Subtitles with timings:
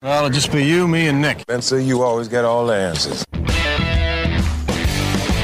[0.00, 1.40] Well, it'll just be you, me, and Nick.
[1.40, 3.24] Spencer, you always get all the answers.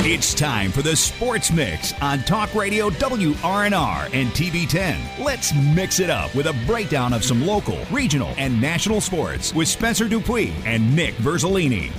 [0.06, 5.24] It's time for the Sports Mix on Talk Radio WRNR and TV10.
[5.24, 9.66] Let's mix it up with a breakdown of some local, regional, and national sports with
[9.66, 11.90] Spencer Dupuis and Nick Verzolini.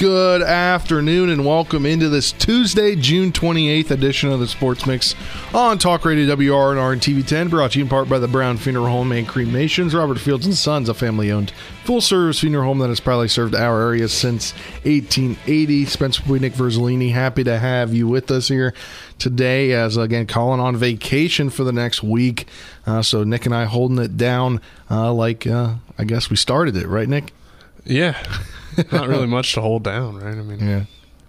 [0.00, 5.14] Good afternoon and welcome into this Tuesday, June 28th edition of the Sports Mix
[5.52, 8.86] on Talk Radio WRNR and TV10, brought to you in part by the Brown Funeral
[8.86, 9.94] Home and Cremations.
[9.94, 11.50] Robert Fields and Sons, a family owned
[11.84, 14.52] full service funeral home that has proudly served our area since
[14.84, 15.84] 1880.
[15.84, 18.72] Spencer Nick Verzolini, happy to have you with us here
[19.18, 22.48] today as again Colin on vacation for the next week.
[22.86, 26.74] Uh, so Nick and I holding it down uh, like uh, I guess we started
[26.74, 27.34] it, right, Nick?
[27.84, 28.16] Yeah.
[28.92, 30.36] Not really much to hold down, right?
[30.36, 30.84] I mean, Yeah.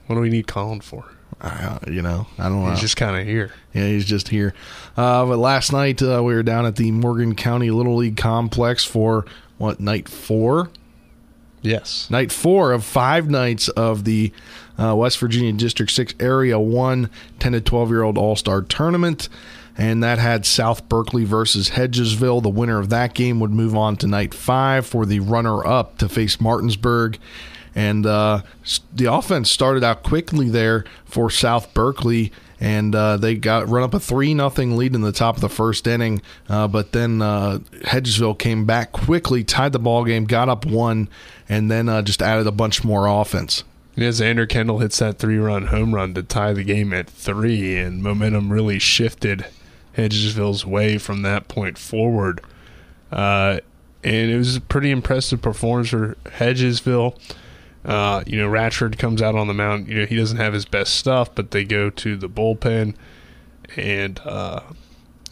[0.07, 1.05] what do we need Colin for?
[1.39, 2.69] Uh, you know, I don't know.
[2.71, 3.51] He's just kind of here.
[3.73, 4.53] Yeah, he's just here.
[4.95, 8.83] Uh, but last night uh, we were down at the Morgan County Little League Complex
[8.85, 9.25] for
[9.57, 10.69] what night four?
[11.63, 12.09] Yes.
[12.11, 14.31] Night four of five nights of the
[14.79, 19.27] uh, West Virginia District Six Area One 10 to 12 year old All Star Tournament,
[19.81, 22.43] and that had South Berkeley versus Hedgesville.
[22.43, 25.97] The winner of that game would move on to night five for the runner up
[25.97, 27.17] to face Martinsburg.
[27.73, 28.43] And uh,
[28.93, 33.95] the offense started out quickly there for South Berkeley, and uh, they got run up
[33.95, 36.21] a three nothing lead in the top of the first inning.
[36.47, 41.09] Uh, but then uh, Hedgesville came back quickly, tied the ball game, got up one,
[41.49, 43.63] and then uh, just added a bunch more offense.
[43.95, 47.77] Yeah, Xander Kendall hits that three run home run to tie the game at three,
[47.77, 49.47] and momentum really shifted
[49.97, 52.41] Hedgesville's way from that point forward.
[53.11, 53.59] Uh,
[54.03, 57.17] and it was a pretty impressive performance for Hedgesville.
[57.83, 59.87] Uh, you know, Ratchford comes out on the mound.
[59.87, 62.95] You know, he doesn't have his best stuff, but they go to the bullpen,
[63.75, 64.61] and uh,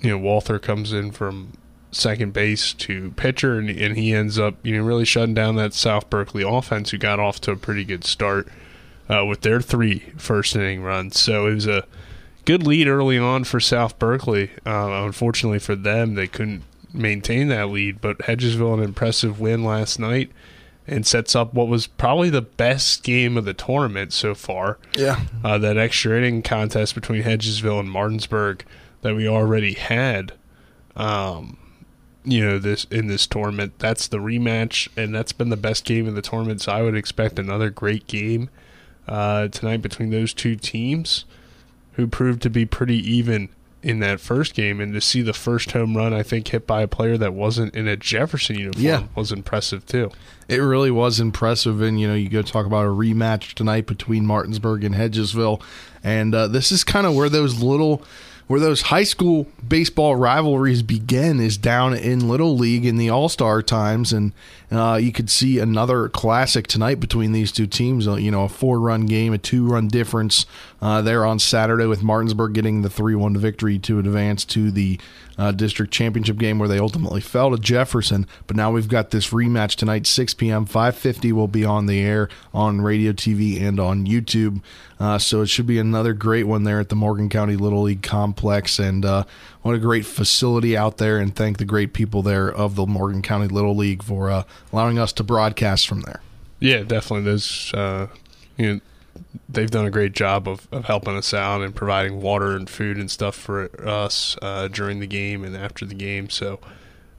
[0.01, 1.53] you know, Walther comes in from
[1.91, 5.73] second base to pitcher, and, and he ends up you know really shutting down that
[5.73, 8.47] South Berkeley offense, who got off to a pretty good start
[9.09, 11.19] uh, with their three first inning runs.
[11.19, 11.85] So it was a
[12.45, 14.51] good lead early on for South Berkeley.
[14.65, 16.63] Uh, unfortunately for them, they couldn't
[16.93, 20.31] maintain that lead, but Hedgesville an impressive win last night.
[20.87, 25.21] And sets up what was probably the best game of the tournament so far Yeah,
[25.43, 28.65] uh, that extra inning contest between Hedgesville and Martinsburg
[29.01, 30.33] that we already had.
[30.95, 31.57] Um,
[32.23, 33.73] you know this in this tournament.
[33.79, 36.61] That's the rematch, and that's been the best game of the tournament.
[36.61, 38.49] So I would expect another great game
[39.07, 41.25] uh, tonight between those two teams,
[41.93, 43.49] who proved to be pretty even
[43.81, 44.81] in that first game.
[44.81, 47.73] And to see the first home run, I think hit by a player that wasn't
[47.73, 49.03] in a Jefferson uniform, Yeah.
[49.15, 50.11] was impressive too.
[50.49, 51.79] it really was impressive.
[51.81, 55.61] And you know, you go talk about a rematch tonight between Martinsburg and Hedgesville,
[56.03, 58.03] and uh, this is kind of where those little.
[58.49, 63.29] Where those high school baseball rivalries begin is down in Little League in the All
[63.29, 64.33] Star times, and
[64.71, 68.07] uh, you could see another classic tonight between these two teams.
[68.07, 70.47] Uh, you know, a four run game, a two run difference
[70.81, 74.99] uh, there on Saturday, with Martinsburg getting the three one victory to advance to the
[75.39, 78.27] uh, district championship game where they ultimately fell to Jefferson.
[78.45, 80.65] But now we've got this rematch tonight, 6 p.m.
[80.65, 84.61] 5:50 will be on the air on radio, TV, and on YouTube.
[84.99, 88.03] Uh, so it should be another great one there at the Morgan County Little League
[88.03, 89.23] Complex, and uh,
[89.61, 91.17] what a great facility out there.
[91.17, 94.99] And thank the great people there of the Morgan County Little League for uh, allowing
[94.99, 96.21] us to broadcast from there.
[96.59, 97.23] Yeah, definitely.
[97.23, 98.07] Those, uh,
[98.57, 98.79] you know,
[99.47, 102.97] they've done a great job of, of helping us out and providing water and food
[102.97, 106.29] and stuff for us uh, during the game and after the game.
[106.29, 106.59] So,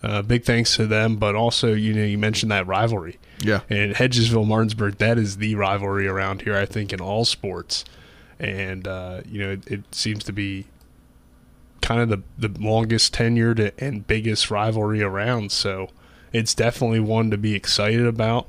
[0.02, 1.16] uh, big thanks to them.
[1.16, 3.18] But also, you know, you mentioned that rivalry.
[3.42, 3.60] Yeah.
[3.68, 7.84] And Hedgesville Martinsburg, that is the rivalry around here, I think, in all sports.
[8.38, 10.66] And, uh, you know, it, it seems to be
[11.82, 15.52] kind of the, the longest tenured and biggest rivalry around.
[15.52, 15.90] So
[16.32, 18.48] it's definitely one to be excited about.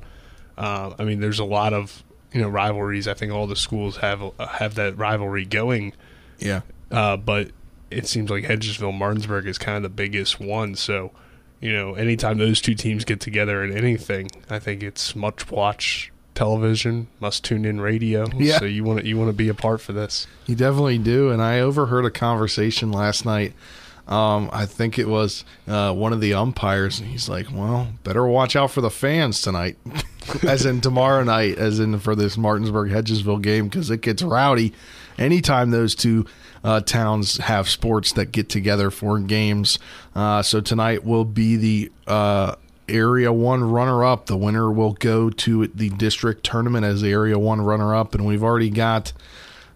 [0.56, 3.06] Uh, I mean, there's a lot of you know rivalries.
[3.08, 5.92] I think all the schools have uh, have that rivalry going,
[6.38, 6.62] Yeah.
[6.90, 7.50] uh, but
[7.90, 10.74] it seems like Hedgesville Martinsburg is kind of the biggest one.
[10.74, 11.12] So
[11.60, 16.10] you know, anytime those two teams get together in anything, I think it's much watch
[16.34, 18.26] television, must tune in radio.
[18.36, 18.58] Yeah.
[18.58, 20.26] So you want to you want to be a part for this.
[20.46, 21.30] You definitely do.
[21.30, 23.52] And I overheard a conversation last night.
[24.12, 27.00] Um, I think it was uh, one of the umpires.
[27.00, 29.78] and He's like, "Well, better watch out for the fans tonight,
[30.42, 34.74] as in tomorrow night, as in for this Martinsburg Hedgesville game, because it gets rowdy
[35.16, 36.26] anytime those two
[36.62, 39.78] uh, towns have sports that get together for games.
[40.14, 42.56] Uh, so tonight will be the uh,
[42.90, 44.26] Area One runner-up.
[44.26, 48.42] The winner will go to the district tournament as the Area One runner-up, and we've
[48.44, 49.14] already got.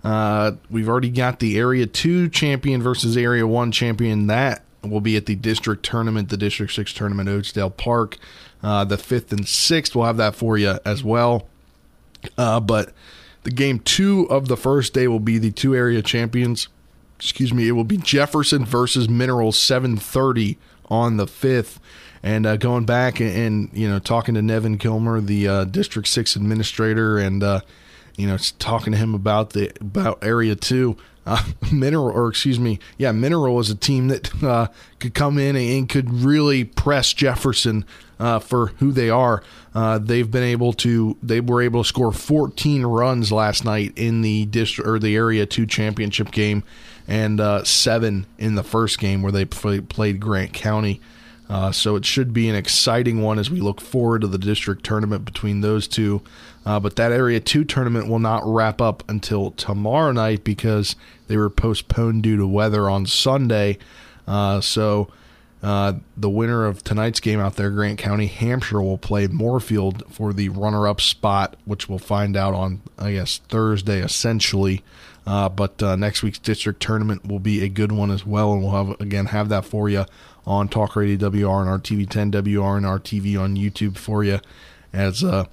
[0.05, 4.27] Uh, we've already got the Area 2 champion versus Area 1 champion.
[4.27, 8.19] That will be at the district tournament, the District 6 tournament, Oatesdale Park.
[8.63, 11.47] Uh, the 5th and 6th, we'll have that for you as well.
[12.39, 12.93] Uh, but
[13.43, 16.69] the game two of the first day will be the two area champions.
[17.17, 21.79] Excuse me, it will be Jefferson versus Mineral 730 on the 5th.
[22.23, 26.09] And uh, going back and, and, you know talking to Nevin Kilmer, the uh, District
[26.09, 27.61] Six administrator, and uh,
[28.17, 31.43] you know talking to him about the about Area Two, uh,
[31.73, 34.69] Mineral or excuse me, yeah, Mineral is a team that uh,
[34.99, 37.85] could come in and could really press Jefferson
[38.19, 39.43] uh, for who they are.
[40.01, 44.47] they've been able to they were able to score 14 runs last night in the
[44.47, 46.65] district or the Area Two championship game,
[47.07, 51.01] and seven in the first game where they play, played Grant County.
[51.49, 54.85] Uh, so it should be an exciting one as we look forward to the district
[54.85, 56.23] tournament between those two.
[56.67, 60.97] Uh, but that Area 2 tournament will not wrap up until tomorrow night because
[61.29, 63.79] they were postponed due to weather on Sunday.
[64.27, 65.09] Uh, so
[65.63, 70.33] uh, the winner of tonight's game out there, Grant County, Hampshire, will play Moorfield for
[70.33, 74.83] the runner up spot, which we'll find out on, I guess, Thursday essentially.
[75.25, 78.62] Uh, but uh, next week's district tournament will be a good one as well, and
[78.62, 80.05] we'll have again have that for you
[80.47, 84.39] on Talk Radio wr WRNR TV 10 wr WRNR TV on YouTube for you
[84.93, 85.47] as uh,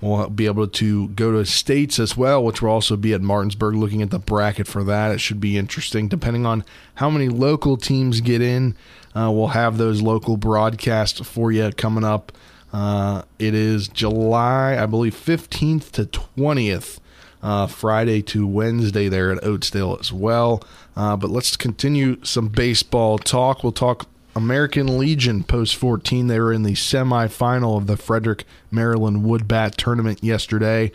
[0.00, 3.74] we'll be able to go to states as well, which will also be at Martinsburg.
[3.74, 6.08] Looking at the bracket for that, it should be interesting.
[6.08, 6.64] Depending on
[6.96, 8.76] how many local teams get in,
[9.14, 12.32] uh, we'll have those local broadcasts for you coming up.
[12.72, 16.98] Uh, it is July, I believe, 15th to 20th.
[17.42, 20.62] Uh, Friday to Wednesday there at Oatesdale as well.
[20.96, 23.62] Uh, but let's continue some baseball talk.
[23.62, 26.26] We'll talk American Legion post 14.
[26.26, 30.92] They were in the semifinal of the Frederick, Maryland Woodbat tournament yesterday.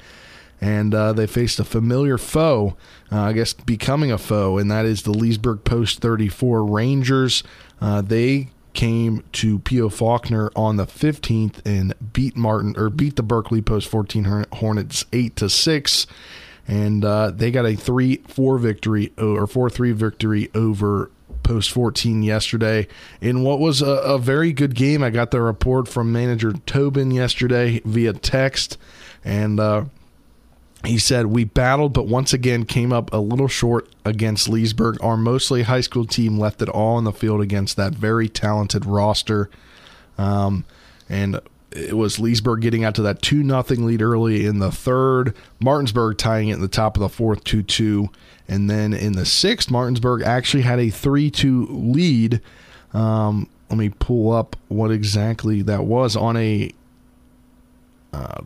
[0.61, 2.77] And uh, they faced a familiar foe,
[3.11, 7.43] uh, I guess becoming a foe, and that is the Leesburg Post 34 Rangers.
[7.81, 9.89] Uh, they came to P.O.
[9.89, 15.35] Faulkner on the 15th and beat Martin or beat the Berkeley Post 14 Hornets 8
[15.37, 16.07] to 6
[16.67, 21.11] and uh, they got a 3-4 victory or 4-3 victory over
[21.43, 22.87] Post 14 yesterday
[23.19, 25.03] in what was a, a, very good game.
[25.03, 28.77] I got the report from manager Tobin yesterday via text,
[29.23, 29.85] and uh,
[30.85, 34.97] he said we battled, but once again came up a little short against Leesburg.
[35.01, 38.85] Our mostly high school team left it all on the field against that very talented
[38.85, 39.49] roster,
[40.17, 40.65] um,
[41.09, 41.39] and
[41.71, 45.35] it was Leesburg getting out to that two nothing lead early in the third.
[45.59, 48.09] Martinsburg tying it in the top of the fourth, two two.
[48.47, 52.41] And then in the sixth, Martinsburg actually had a 3 2 lead.
[52.93, 56.71] Um, let me pull up what exactly that was on a.
[58.13, 58.41] Uh,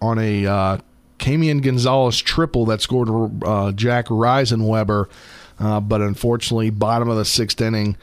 [0.00, 0.78] on a uh,
[1.18, 3.08] Camian Gonzalez triple that scored
[3.44, 5.08] uh, Jack Reisenweber,
[5.58, 7.96] uh, but unfortunately, bottom of the sixth inning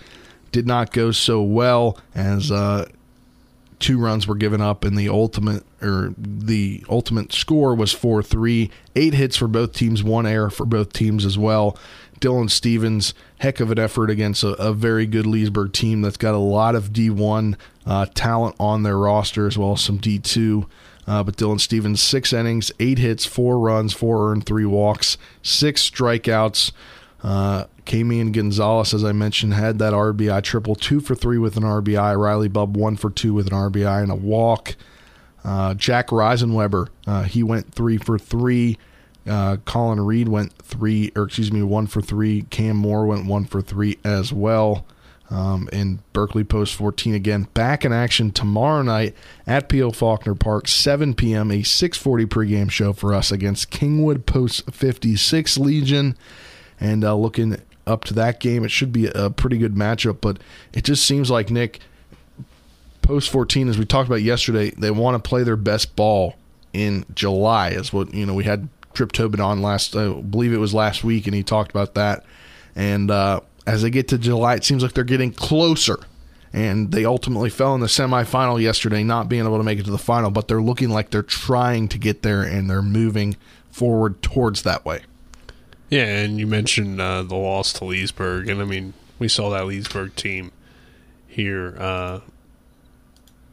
[0.51, 2.89] did not go so well as uh,
[3.83, 8.71] two runs were given up, and the ultimate or the ultimate score was four three.
[8.95, 11.77] Eight hits for both teams, one error for both teams as well.
[12.21, 16.33] Dylan Stevens, heck of an effort against a, a very good Leesburg team that's got
[16.33, 20.65] a lot of D1 uh, talent on their roster as well as some D2.
[21.05, 25.89] Uh, but Dylan Stevens, six innings, eight hits, four runs, four earned, three walks, six
[25.89, 26.71] strikeouts.
[27.21, 31.63] Uh, Camian Gonzalez, as I mentioned, had that RBI triple, two for three with an
[31.63, 32.17] RBI.
[32.17, 34.75] Riley Bubb, one for two with an RBI and a walk.
[35.43, 38.77] Uh, Jack Reisenweber, uh, he went three for three.
[39.27, 42.43] Uh, Colin Reed went three, or excuse me, one for three.
[42.43, 44.85] Cam Moore went one for three as well.
[45.29, 49.15] Um, and Berkeley Post 14 again back in action tomorrow night
[49.47, 49.91] at P.O.
[49.91, 51.49] Faulkner Park, 7 p.m.
[51.49, 56.15] A 6:40 pregame show for us against Kingwood Post 56 Legion.
[56.79, 58.63] And uh, looking up to that game.
[58.63, 60.39] It should be a pretty good matchup, but
[60.73, 61.79] it just seems like Nick
[63.01, 66.35] post 14 as we talked about yesterday, they want to play their best ball
[66.71, 70.57] in July is what, you know, we had Trip Tobin on last I believe it
[70.57, 72.25] was last week and he talked about that.
[72.75, 75.99] And uh, as they get to July, it seems like they're getting closer.
[76.51, 79.91] And they ultimately fell in the semifinal yesterday, not being able to make it to
[79.91, 83.37] the final, but they're looking like they're trying to get there and they're moving
[83.71, 85.01] forward towards that way.
[85.93, 89.67] Yeah, and you mentioned uh, the loss to Leesburg, and I mean, we saw that
[89.67, 90.51] Leesburg team
[91.27, 92.21] here uh,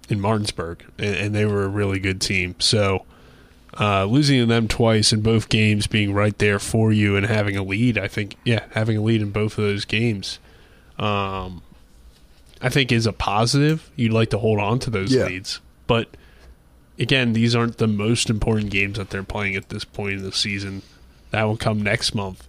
[0.09, 2.55] in Martinsburg, and, and, they were a really good team.
[2.59, 3.05] So
[3.79, 7.59] uh, losing to them twice in both games, being right there for you, and having
[7.59, 10.39] a lead, I think, yeah, having a lead in both of those games,
[10.99, 11.61] um,
[12.63, 13.91] I think is a positive.
[13.97, 15.27] You'd like to hold on to those yeah.
[15.27, 16.17] leads, but
[16.99, 20.33] again, these aren't the most important games that they're playing at this point in the
[20.33, 20.81] season
[21.31, 22.47] that will come next month.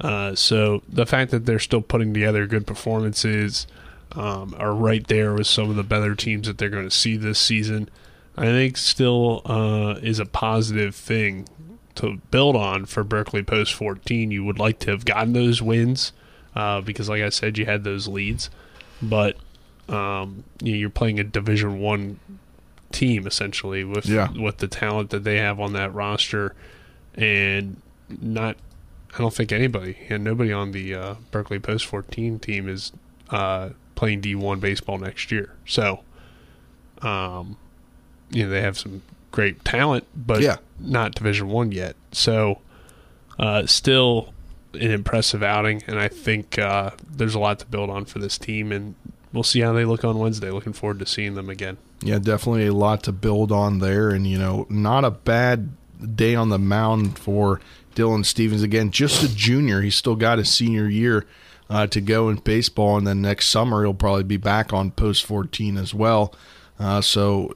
[0.00, 3.66] Uh, so the fact that they're still putting together good performances
[4.12, 7.16] um, are right there with some of the better teams that they're going to see
[7.16, 7.88] this season.
[8.36, 11.46] I think still uh, is a positive thing
[11.96, 14.30] to build on for Berkeley Post 14.
[14.30, 16.12] You would like to have gotten those wins
[16.56, 18.48] uh, because, like I said, you had those leads,
[19.02, 19.36] but
[19.88, 22.18] um, you know, you're playing a Division One
[22.92, 24.28] team essentially with Yeah.
[24.32, 26.54] with the talent that they have on that roster,
[27.14, 27.76] and
[28.22, 28.56] not.
[29.14, 32.92] I don't think anybody and nobody on the uh, Berkeley Post 14 team is
[33.30, 35.54] uh, playing D1 baseball next year.
[35.66, 36.00] So,
[37.02, 37.56] um,
[38.30, 39.02] you know, they have some
[39.32, 40.56] great talent, but Yeah.
[40.78, 41.96] not Division One yet.
[42.12, 42.60] So,
[43.38, 44.32] uh, still
[44.74, 48.38] an impressive outing, and I think uh, there's a lot to build on for this
[48.38, 48.94] team, and
[49.32, 50.50] we'll see how they look on Wednesday.
[50.50, 51.76] Looking forward to seeing them again.
[52.02, 55.70] Yeah, definitely a lot to build on there, and you know, not a bad
[56.16, 57.60] day on the mound for
[58.00, 58.62] Dylan Stevens.
[58.62, 59.82] Again, just a junior.
[59.82, 61.26] He's still got his senior year
[61.68, 65.24] uh, to go in baseball, and then next summer he'll probably be back on post
[65.26, 66.34] fourteen as well.
[66.78, 67.52] Uh, so,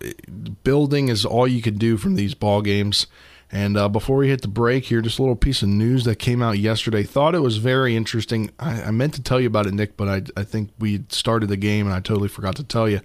[0.65, 3.07] building is all you can do from these ball games.
[3.51, 6.17] And uh, before we hit the break here, just a little piece of news that
[6.17, 7.05] came out yesterday.
[7.05, 8.51] Thought it was very interesting.
[8.59, 11.49] I, I meant to tell you about it, Nick, but I, I think we started
[11.49, 13.01] the game and I totally forgot to tell you.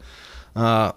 [0.55, 0.93] Uh,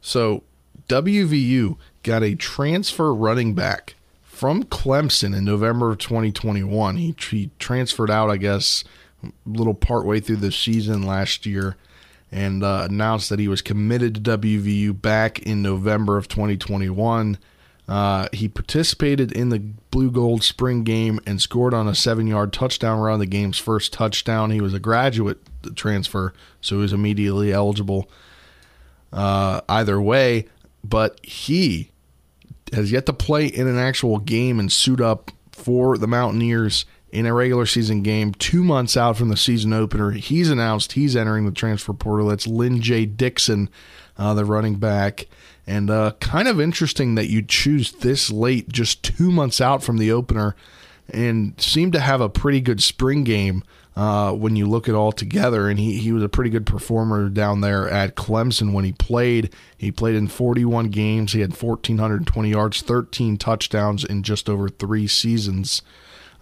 [0.00, 0.42] so
[0.88, 3.94] WVU got a transfer running back
[4.38, 6.96] from Clemson in November of 2021.
[6.96, 8.84] He, he transferred out, I guess,
[9.24, 11.76] a little partway through the season last year
[12.30, 17.36] and uh, announced that he was committed to WVU back in November of 2021.
[17.88, 19.58] Uh, he participated in the
[19.90, 23.92] blue gold spring game and scored on a seven yard touchdown run, the game's first
[23.92, 24.52] touchdown.
[24.52, 25.38] He was a graduate
[25.74, 28.08] transfer, so he was immediately eligible
[29.12, 30.46] uh, either way.
[30.84, 31.90] But he
[32.72, 37.26] has yet to play in an actual game and suit up for the Mountaineers in
[37.26, 38.32] a regular season game.
[38.34, 42.28] Two months out from the season opener, he's announced he's entering the transfer portal.
[42.28, 43.70] That's Lyn-J Dixon,
[44.16, 45.26] uh, the running back.
[45.66, 49.98] And uh, kind of interesting that you choose this late, just two months out from
[49.98, 50.56] the opener,
[51.10, 53.62] and seem to have a pretty good spring game
[53.98, 55.68] uh, when you look at all together.
[55.68, 59.52] And he, he was a pretty good performer down there at Clemson when he played.
[59.76, 61.32] He played in 41 games.
[61.32, 65.82] He had 1,420 yards, 13 touchdowns in just over three seasons.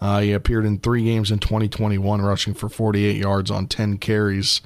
[0.03, 4.61] Uh, he appeared in three games in 2021, rushing for 48 yards on 10 carries.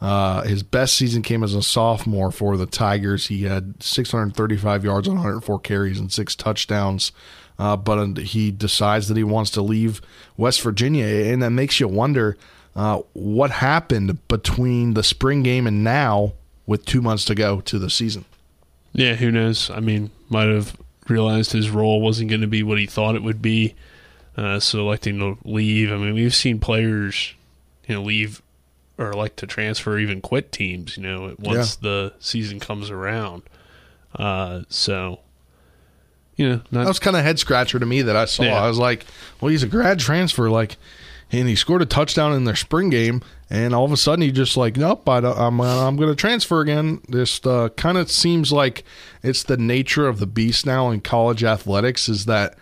[0.00, 3.26] Uh, his best season came as a sophomore for the Tigers.
[3.26, 7.12] He had 635 yards on 104 carries and six touchdowns.
[7.58, 10.00] Uh, but he decides that he wants to leave
[10.36, 12.36] West Virginia, and that makes you wonder
[12.74, 16.32] uh, what happened between the spring game and now,
[16.66, 18.24] with two months to go to the season.
[18.92, 19.70] Yeah, who knows?
[19.70, 20.76] I mean, might have
[21.08, 23.74] realized his role wasn't going to be what he thought it would be,
[24.36, 25.92] uh, so electing to leave.
[25.92, 27.34] I mean, we've seen players,
[27.86, 28.42] you know, leave
[28.98, 30.96] or like to transfer, or even quit teams.
[30.96, 33.42] You know, once the season comes around.
[34.14, 35.20] Uh, so,
[36.36, 38.44] you know, not That was kind of head scratcher to me that I saw.
[38.44, 38.62] Yeah.
[38.62, 39.04] I was like,
[39.40, 40.76] well, he's a grad transfer, like,
[41.30, 44.30] and he scored a touchdown in their spring game, and all of a sudden he
[44.30, 47.00] just like, nope, I don't, I'm I'm going to transfer again.
[47.08, 48.84] This uh, kind of seems like
[49.22, 52.56] it's the nature of the beast now in college athletics is that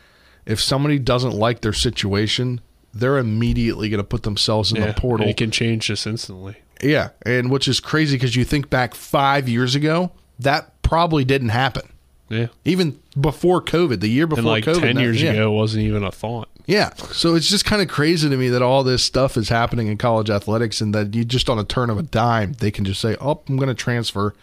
[0.47, 2.61] if somebody doesn't like their situation,
[2.95, 5.29] they're immediately going to put themselves in yeah, the portal.
[5.29, 6.57] It can change this instantly.
[6.83, 11.50] Yeah, and which is crazy because you think back five years ago, that probably didn't
[11.50, 11.93] happen.
[12.29, 12.47] Yeah.
[12.65, 15.33] Even before COVID, the year before And like COVID, 10 that- years yeah.
[15.33, 16.49] ago, wasn't even a thought.
[16.67, 16.95] Yeah.
[17.12, 19.97] So it's just kind of crazy to me that all this stuff is happening in
[19.99, 23.00] college athletics and that you just on a turn of a dime, they can just
[23.00, 24.35] say, oh, I'm going to transfer.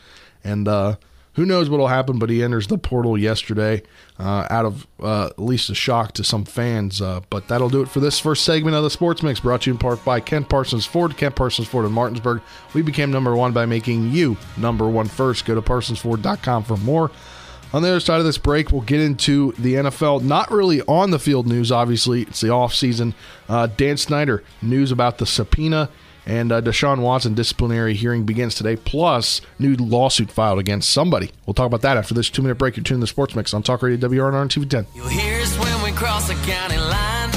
[0.43, 0.97] And uh,
[1.33, 3.81] who knows what will happen, but he enters the portal yesterday
[4.19, 7.01] uh, out of uh, at least a shock to some fans.
[7.01, 9.69] Uh, but that'll do it for this first segment of the Sports Mix brought to
[9.69, 11.15] you in part by Kent Parsons Ford.
[11.15, 12.41] Kent Parsons Ford in Martinsburg.
[12.74, 15.45] We became number one by making you number one first.
[15.45, 17.09] Go to parsonsford.com for more.
[17.74, 20.24] On the other side of this break, we'll get into the NFL.
[20.24, 22.21] Not really on the field news, obviously.
[22.24, 23.13] It's the offseason.
[23.50, 25.89] Uh, Dan Snyder, news about the subpoena,
[26.25, 31.31] and uh, Deshaun Watson disciplinary hearing begins today, plus new lawsuit filed against somebody.
[31.45, 32.77] We'll talk about that after this two minute break.
[32.77, 34.88] You're tuning to the Sports Mix on Talk Radio WRNR and TV 10.
[34.95, 37.37] You'll hear us when we cross the county line.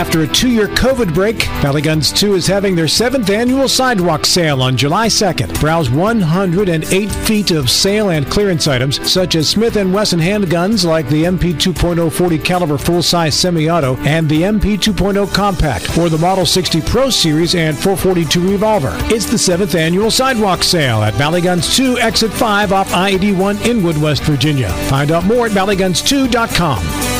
[0.00, 4.24] After a two year COVID break, Valley Guns 2 is having their seventh annual sidewalk
[4.24, 5.60] sale on July 2nd.
[5.60, 11.06] Browse 108 feet of sale and clearance items such as Smith & Wesson handguns like
[11.10, 16.46] the MP 2.0 40 caliber full-size semi-auto and the MP 2.0 compact or the Model
[16.46, 18.96] 60 Pro Series and 442 revolver.
[19.14, 23.98] It's the seventh annual sidewalk sale at Valley Guns 2 Exit 5 off I-81 Inwood,
[23.98, 24.70] West Virginia.
[24.88, 27.19] Find out more at valleyguns2.com.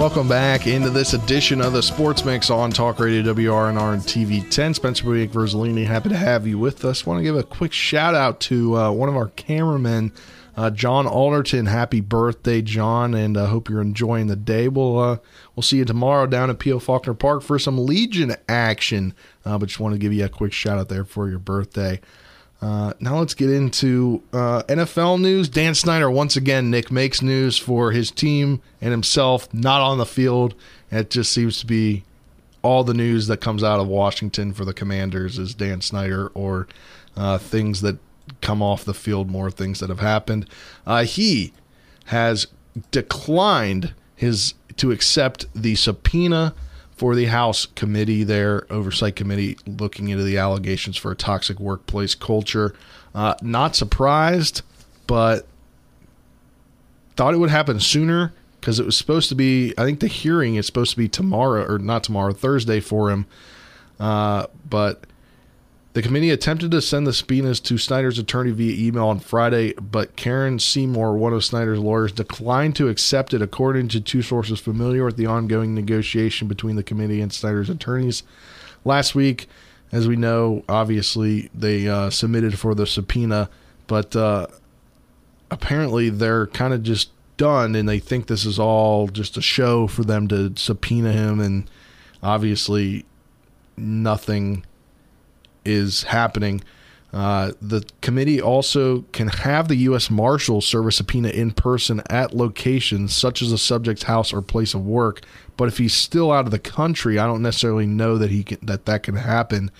[0.00, 4.48] Welcome back into this edition of the Sports Mix on Talk Radio WRNR and TV
[4.48, 4.72] 10.
[4.72, 7.04] Spencer Buick Verzolini, happy to have you with us.
[7.04, 10.10] Want to give a quick shout out to uh, one of our cameramen,
[10.56, 11.66] uh, John Alderton.
[11.66, 14.68] Happy birthday, John, and I uh, hope you're enjoying the day.
[14.68, 15.18] We'll uh,
[15.54, 16.78] we'll see you tomorrow down at P.O.
[16.78, 19.12] Faulkner Park for some Legion action.
[19.44, 22.00] Uh, but just want to give you a quick shout out there for your birthday.
[22.62, 25.48] Uh, now let's get into uh, NFL news.
[25.48, 30.06] Dan Snyder once again, Nick makes news for his team and himself, not on the
[30.06, 30.54] field.
[30.90, 32.04] It just seems to be
[32.62, 36.68] all the news that comes out of Washington for the Commanders is Dan Snyder or
[37.16, 37.98] uh, things that
[38.42, 40.48] come off the field, more things that have happened.
[40.86, 41.52] Uh, he
[42.06, 42.46] has
[42.90, 46.54] declined his to accept the subpoena
[47.00, 52.14] for the House committee there, oversight committee, looking into the allegations for a toxic workplace
[52.14, 52.74] culture.
[53.14, 54.60] Uh, not surprised,
[55.06, 55.46] but
[57.16, 59.72] thought it would happen sooner because it was supposed to be.
[59.78, 63.24] I think the hearing is supposed to be tomorrow, or not tomorrow, Thursday for him.
[63.98, 65.04] Uh, but
[65.92, 70.14] the committee attempted to send the subpoenas to Snyder's attorney via email on Friday, but
[70.14, 75.04] Karen Seymour, one of Snyder's lawyers, declined to accept it, according to two sources familiar
[75.04, 78.22] with the ongoing negotiation between the committee and Snyder's attorneys.
[78.84, 79.48] Last week,
[79.90, 83.50] as we know, obviously they uh, submitted for the subpoena,
[83.88, 84.46] but uh,
[85.50, 89.88] apparently they're kind of just done, and they think this is all just a show
[89.88, 91.68] for them to subpoena him, and
[92.22, 93.04] obviously
[93.76, 94.64] nothing
[95.64, 96.62] is happening.
[97.12, 100.10] Uh, the committee also can have the U.S.
[100.10, 104.74] Marshal serve a subpoena in person at locations such as a subject's house or place
[104.74, 105.22] of work.
[105.56, 108.58] But if he's still out of the country, I don't necessarily know that he can,
[108.62, 109.72] that that can happen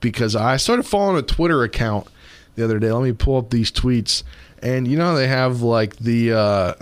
[0.00, 2.08] because I started following a Twitter account
[2.56, 2.90] the other day.
[2.90, 4.24] Let me pull up these tweets,
[4.60, 6.74] and you know they have like the uh,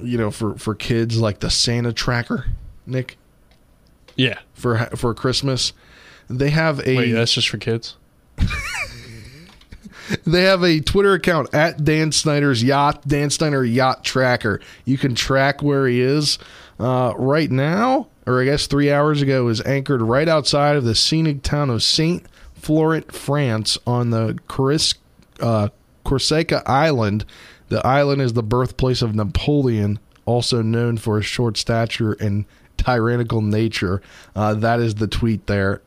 [0.00, 2.46] you know for for kids like the Santa tracker,
[2.86, 3.16] Nick.
[4.16, 5.72] Yeah, for for Christmas
[6.38, 7.96] they have a Wait, that's just for kids.
[10.26, 14.60] they have a Twitter account at Dan Snyder's yacht, Dan Snyder Yacht Tracker.
[14.84, 16.38] You can track where he is
[16.78, 20.94] uh, right now, or I guess three hours ago, is anchored right outside of the
[20.94, 24.94] scenic town of Saint Florent, France, on the Coris,
[25.40, 25.68] uh,
[26.04, 27.24] Corsica Island.
[27.68, 32.44] The island is the birthplace of Napoleon, also known for his short stature and
[32.76, 34.02] tyrannical nature.
[34.36, 35.80] Uh, that is the tweet there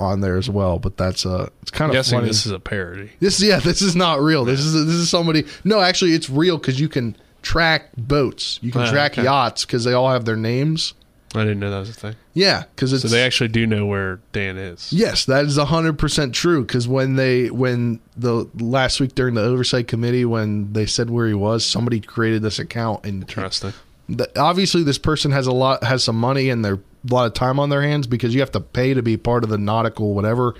[0.00, 0.78] on there as well.
[0.78, 2.28] But that's uh, it's kind I'm of guessing funny.
[2.28, 3.10] this is a parody.
[3.20, 4.44] This yeah, this is not real.
[4.44, 5.44] This is this is somebody.
[5.64, 8.58] No, actually, it's real because you can track boats.
[8.62, 9.24] You can Ah, track okay.
[9.24, 10.94] yachts because they all have their names.
[11.32, 12.16] I didn't know that was a thing.
[12.34, 14.92] Yeah, because it's So they actually do know where Dan is.
[14.92, 16.62] Yes, that is hundred percent true.
[16.62, 21.28] Because when they when the last week during the oversight committee when they said where
[21.28, 23.72] he was, somebody created this account and Interesting.
[24.08, 27.34] the, obviously this person has a lot has some money and their a lot of
[27.34, 30.14] time on their hands because you have to pay to be part of the nautical
[30.14, 30.54] whatever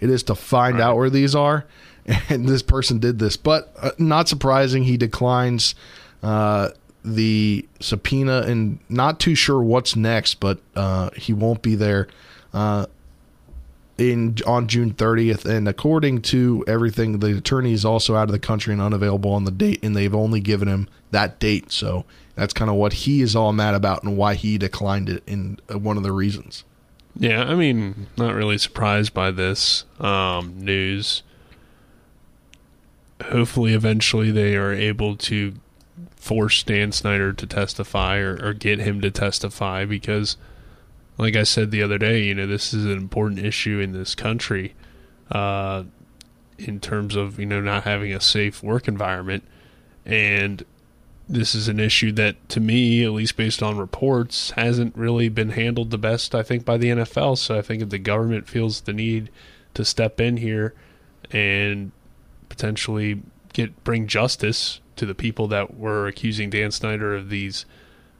[0.00, 1.66] it is to find out where these are
[2.28, 3.36] and this person did this.
[3.36, 5.74] But uh, not surprising, he declines
[6.22, 6.70] uh,
[7.04, 10.34] the subpoena, and not too sure what's next.
[10.34, 12.08] But uh, he won't be there
[12.52, 12.86] uh,
[13.98, 15.44] in on June 30th.
[15.44, 19.44] And according to everything, the attorney is also out of the country and unavailable on
[19.44, 21.70] the date, and they've only given him that date.
[21.72, 22.04] So
[22.40, 25.22] that's kind of what he is all mad about and why he declined it.
[25.26, 26.64] In uh, one of the reasons.
[27.14, 31.22] Yeah, I mean, not really surprised by this um, news.
[33.24, 35.52] Hopefully, eventually, they are able to
[36.16, 40.38] force Dan Snyder to testify or, or get him to testify because,
[41.18, 44.14] like I said the other day, you know, this is an important issue in this
[44.14, 44.74] country
[45.30, 45.82] uh,
[46.56, 49.44] in terms of, you know, not having a safe work environment.
[50.06, 50.64] And
[51.30, 55.50] this is an issue that, to me, at least based on reports, hasn't really been
[55.50, 57.38] handled the best, I think, by the NFL.
[57.38, 59.30] So I think if the government feels the need
[59.74, 60.74] to step in here
[61.30, 61.92] and
[62.48, 67.64] potentially get bring justice to the people that were accusing Dan Snyder of these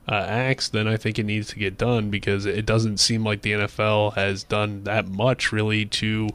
[0.08, 3.42] uh, acts, then I think it needs to get done because it doesn't seem like
[3.42, 6.28] the NFL has done that much really to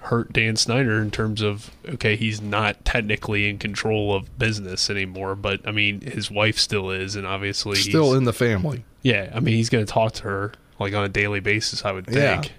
[0.00, 5.34] hurt Dan Snyder in terms of okay, he's not technically in control of business anymore,
[5.34, 8.84] but I mean his wife still is, and obviously He's Still in the family.
[9.02, 11.92] yeah, I mean he's going to talk to her like on a daily basis, I
[11.92, 12.52] would think.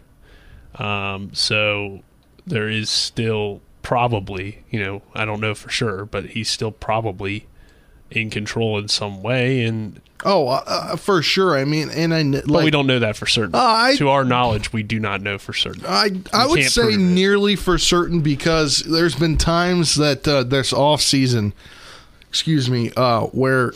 [0.75, 2.01] Um, so
[2.45, 7.47] there is still probably, you know, I don't know for sure, but he's still probably
[8.11, 11.57] in control in some way, and Oh, uh, uh, for sure.
[11.57, 13.55] I mean, and I kn- but we don't know that for certain.
[13.55, 15.83] Uh, I- to our knowledge, we do not know for certain.
[15.87, 20.73] I I We would say nearly for certain because there's been times that uh, this
[20.73, 21.53] off season,
[22.27, 23.71] excuse me, uh, where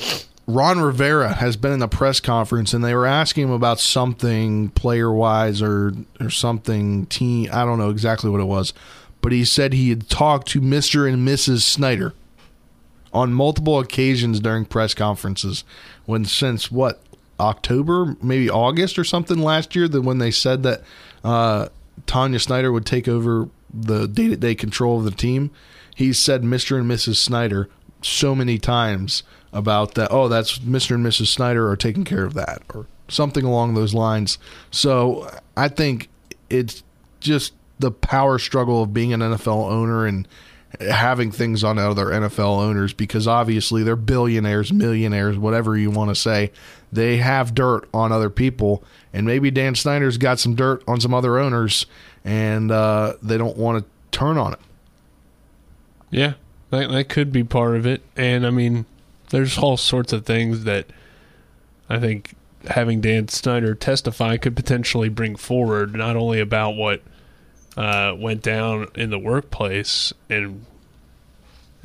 [0.46, 4.68] Ron Rivera has been in a press conference and they were asking him about something
[4.72, 7.50] player wise or or something team.
[7.54, 8.74] I don't know exactly what it was,
[9.22, 11.62] but he said he had talked to Mister and Mrs.
[11.62, 12.14] Snyder
[13.14, 15.64] on multiple occasions during press conferences
[16.06, 17.02] when since what
[17.40, 20.82] October, maybe August or something last year, that when they said that
[21.24, 21.68] uh,
[22.06, 25.52] Tanya Snyder would take over the day to day control of the team,
[25.96, 26.80] he said Mr.
[26.80, 27.18] and Mrs.
[27.18, 27.70] Snyder
[28.02, 30.10] so many times about that.
[30.12, 30.96] Oh, that's Mr.
[30.96, 31.28] and Mrs.
[31.28, 34.38] Snyder are taking care of that, or something along those lines.
[34.72, 36.10] So I think
[36.50, 36.84] it's
[37.20, 40.28] just the power struggle of being an NFL owner and
[40.80, 46.16] having things on other NFL owners because obviously they're billionaires, millionaires, whatever you want to
[46.16, 46.52] say.
[46.92, 51.14] They have dirt on other people, and maybe Dan Snyder's got some dirt on some
[51.14, 51.86] other owners,
[52.24, 54.60] and uh, they don't want to turn on it.
[56.12, 56.34] Yeah,
[56.70, 58.04] that that could be part of it.
[58.16, 58.86] And I mean,
[59.30, 60.86] there's all sorts of things that
[61.90, 62.36] I think
[62.68, 67.02] having Dan Snyder testify could potentially bring forward, not only about what
[67.78, 70.66] uh, went down in the workplace and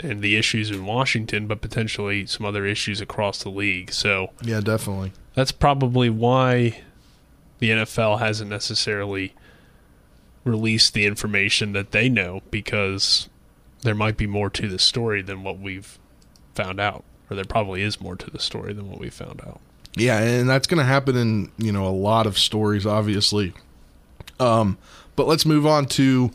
[0.01, 3.92] and the issues in Washington, but potentially some other issues across the league.
[3.92, 5.12] So Yeah, definitely.
[5.35, 6.83] that's probably why
[7.59, 9.35] the NFL hasn't necessarily
[10.44, 13.29] released the information that they know because
[13.83, 15.98] there might be more to the story than what we've
[16.55, 19.61] found out, or there probably is more to the story than what we found out.
[19.96, 23.53] Yeah, and that's going to happen in you know a lot of stories, obviously.
[24.38, 24.79] Um,
[25.18, 26.31] but let's move on to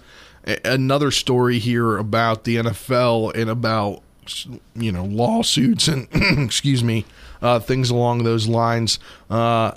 [0.45, 4.01] a- another story here about the NFL and about
[4.75, 7.05] you know lawsuits and excuse me
[7.41, 8.99] uh, things along those lines.
[9.29, 9.71] Uh,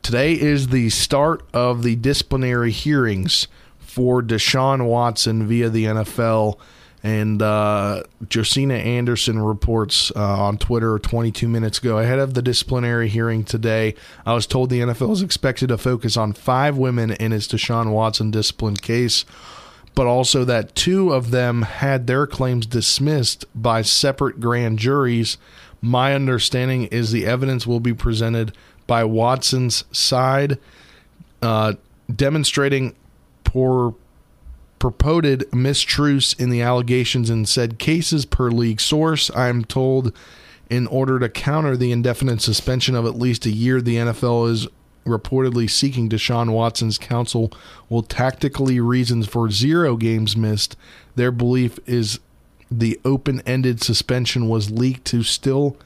[0.00, 6.56] today is the start of the disciplinary hearings for Deshaun Watson via the NFL.
[7.02, 13.08] And uh, Josina Anderson reports uh, on Twitter 22 minutes ago ahead of the disciplinary
[13.08, 13.94] hearing today.
[14.24, 17.92] I was told the NFL is expected to focus on five women in its Deshaun
[17.92, 19.24] Watson discipline case,
[19.94, 25.38] but also that two of them had their claims dismissed by separate grand juries.
[25.80, 28.56] My understanding is the evidence will be presented
[28.86, 30.58] by Watson's side,
[31.42, 31.74] uh,
[32.14, 32.94] demonstrating
[33.44, 33.94] poor
[34.86, 39.32] purported mistruths in the allegations in said cases per league source.
[39.34, 40.16] I'm told
[40.70, 44.68] in order to counter the indefinite suspension of at least a year, the NFL is
[45.04, 47.52] reportedly seeking Deshaun Watson's counsel
[47.88, 50.76] will tactically reasons for zero games missed.
[51.16, 52.20] Their belief is
[52.70, 55.76] the open-ended suspension was leaked to still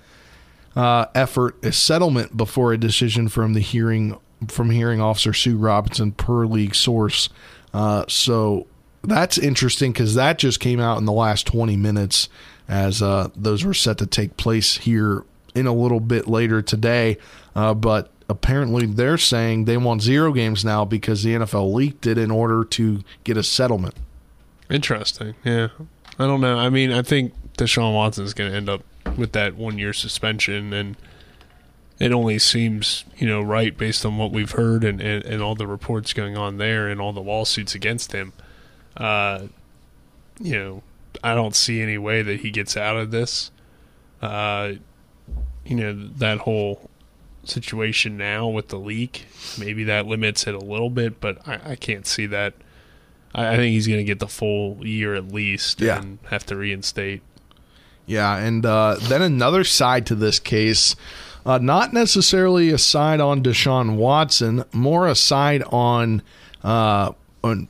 [0.76, 6.12] uh, effort a settlement before a decision from the hearing from hearing officer Sue Robinson
[6.12, 7.30] per league source.
[7.72, 8.66] Uh, so
[9.02, 12.28] that's interesting because that just came out in the last 20 minutes
[12.68, 17.18] as uh, those were set to take place here in a little bit later today.
[17.56, 22.16] Uh, but apparently they're saying they want zero games now because the NFL leaked it
[22.16, 23.94] in order to get a settlement.
[24.70, 25.34] Interesting.
[25.44, 25.68] Yeah.
[26.18, 26.58] I don't know.
[26.58, 28.82] I mean, I think Deshaun Watson is going to end up
[29.16, 30.96] with that one year suspension, and
[31.98, 35.54] it only seems, you know, right based on what we've heard and, and, and all
[35.56, 38.32] the reports going on there and all the lawsuits against him.
[39.00, 39.46] Uh,
[40.38, 40.82] you know,
[41.24, 43.50] I don't see any way that he gets out of this.
[44.22, 44.72] Uh,
[45.64, 46.88] you know, that whole
[47.44, 49.26] situation now with the leak,
[49.58, 52.54] maybe that limits it a little bit, but I, I can't see that.
[53.34, 55.98] I, I think he's going to get the full year at least Yeah.
[56.00, 57.22] and have to reinstate.
[58.06, 60.96] Yeah, and uh, then another side to this case,
[61.46, 66.22] uh, not necessarily a side on Deshaun Watson, more a side on,
[66.64, 67.12] uh,
[67.44, 67.68] on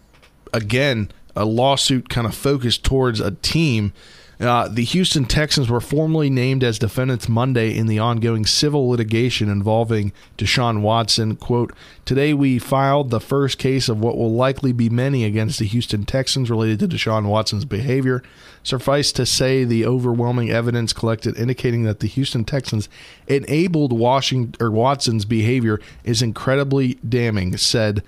[0.53, 3.93] again, a lawsuit kind of focused towards a team.
[4.40, 9.51] Uh, the Houston Texans were formally named as defendants Monday in the ongoing civil litigation
[9.51, 11.37] involving Deshaun Watson.
[11.37, 11.75] Quote,
[12.07, 16.05] Today we filed the first case of what will likely be many against the Houston
[16.05, 18.23] Texans related to Deshaun Watson's behavior.
[18.62, 22.88] Suffice to say, the overwhelming evidence collected indicating that the Houston Texans
[23.29, 28.03] enabled Washington or Watson's behavior is incredibly damning, said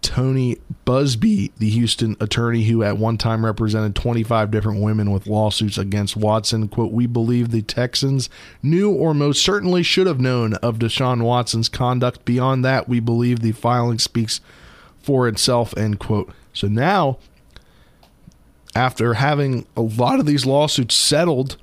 [0.00, 5.76] Tony Buzbee, the Houston attorney who at one time represented 25 different women with lawsuits
[5.76, 6.68] against Watson.
[6.68, 8.30] Quote, We believe the Texans
[8.62, 12.24] knew or most certainly should have known of Deshaun Watson's conduct.
[12.24, 14.40] Beyond that, we believe the filing speaks
[15.02, 16.32] for itself, end quote.
[16.54, 17.18] So now,
[18.74, 21.58] after having a lot of these lawsuits settled,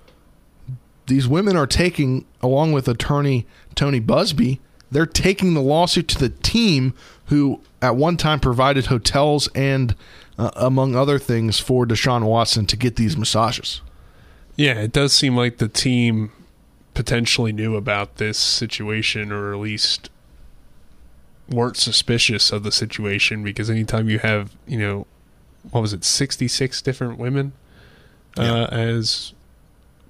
[1.07, 4.59] these women are taking, along with attorney Tony Buzbee,
[4.93, 6.93] they're taking the lawsuit to the team
[7.25, 9.95] who at one time provided hotels and,
[10.37, 13.81] uh, among other things, for Deshaun Watson to get these massages.
[14.55, 16.31] Yeah, it does seem like the team
[16.93, 20.09] potentially knew about this situation or at least
[21.49, 25.07] weren't suspicious of the situation because anytime you have, you know,
[25.71, 27.53] what was it, 66 different women
[28.37, 29.33] uh, as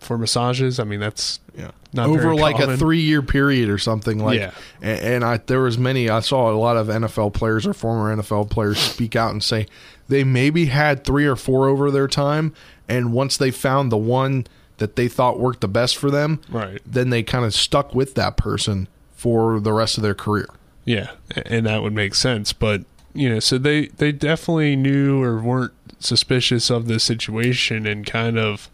[0.03, 1.71] for massages, I mean, that's Yeah.
[1.93, 4.51] not over like a three year period or something like Yeah.
[4.81, 8.15] and, and i there was many i saw a lot of nfl players or former
[8.15, 9.67] nfl players speak out and say
[10.09, 12.51] they maybe had three or four over their time
[12.89, 16.81] and once they found the one that they thought worked the best for them Right.
[16.85, 20.47] then they kind of stuck with that person for the rest of their career
[20.85, 21.11] Yeah,
[21.45, 22.51] and that would make sense.
[22.53, 22.81] But
[23.13, 28.37] you know, so they they definitely knew or weren't suspicious of the situation and kind
[28.39, 28.69] of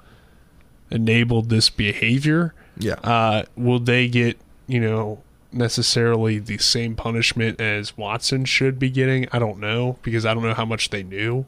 [0.91, 2.53] enabled this behavior.
[2.77, 2.95] Yeah.
[3.03, 5.21] Uh, will they get you know
[5.51, 9.27] necessarily the same punishment as Watson should be getting?
[9.31, 11.45] I don't know because I don't know how much they knew.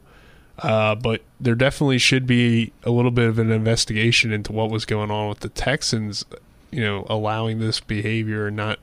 [0.58, 4.84] Uh, but there definitely should be a little bit of an investigation into what was
[4.84, 6.24] going on with the Texans,
[6.70, 8.78] you know, allowing this behavior and not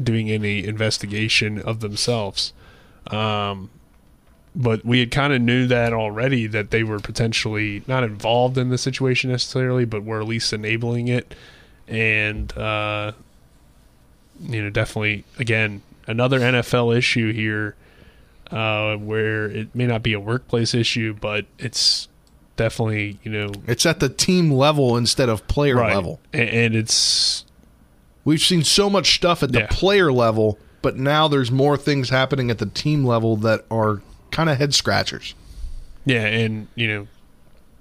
[0.00, 2.52] doing any investigation of themselves.
[3.08, 3.70] Um,
[4.54, 8.68] but we had kind of knew that already that they were potentially not involved in
[8.68, 11.34] the situation necessarily, but were at least enabling it.
[11.88, 13.12] And, uh,
[14.40, 17.74] you know, definitely, again, another NFL issue here
[18.50, 22.08] uh, where it may not be a workplace issue, but it's
[22.56, 25.94] definitely, you know, it's at the team level instead of player right.
[25.94, 27.46] level And, and it's
[28.24, 29.66] we've seen so much stuff at the Yeah.
[29.70, 34.50] player level but now there's more things happening at the team level that are kind
[34.50, 35.34] of head scratchers
[36.04, 37.06] Yeah, and you know,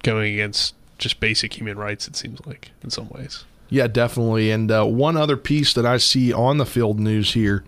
[0.04, 3.46] going against just basic human rights, it seems like in some ways.
[3.70, 4.52] Yeah, definitely.
[4.52, 7.64] And uh, one other piece that I see on the field news here,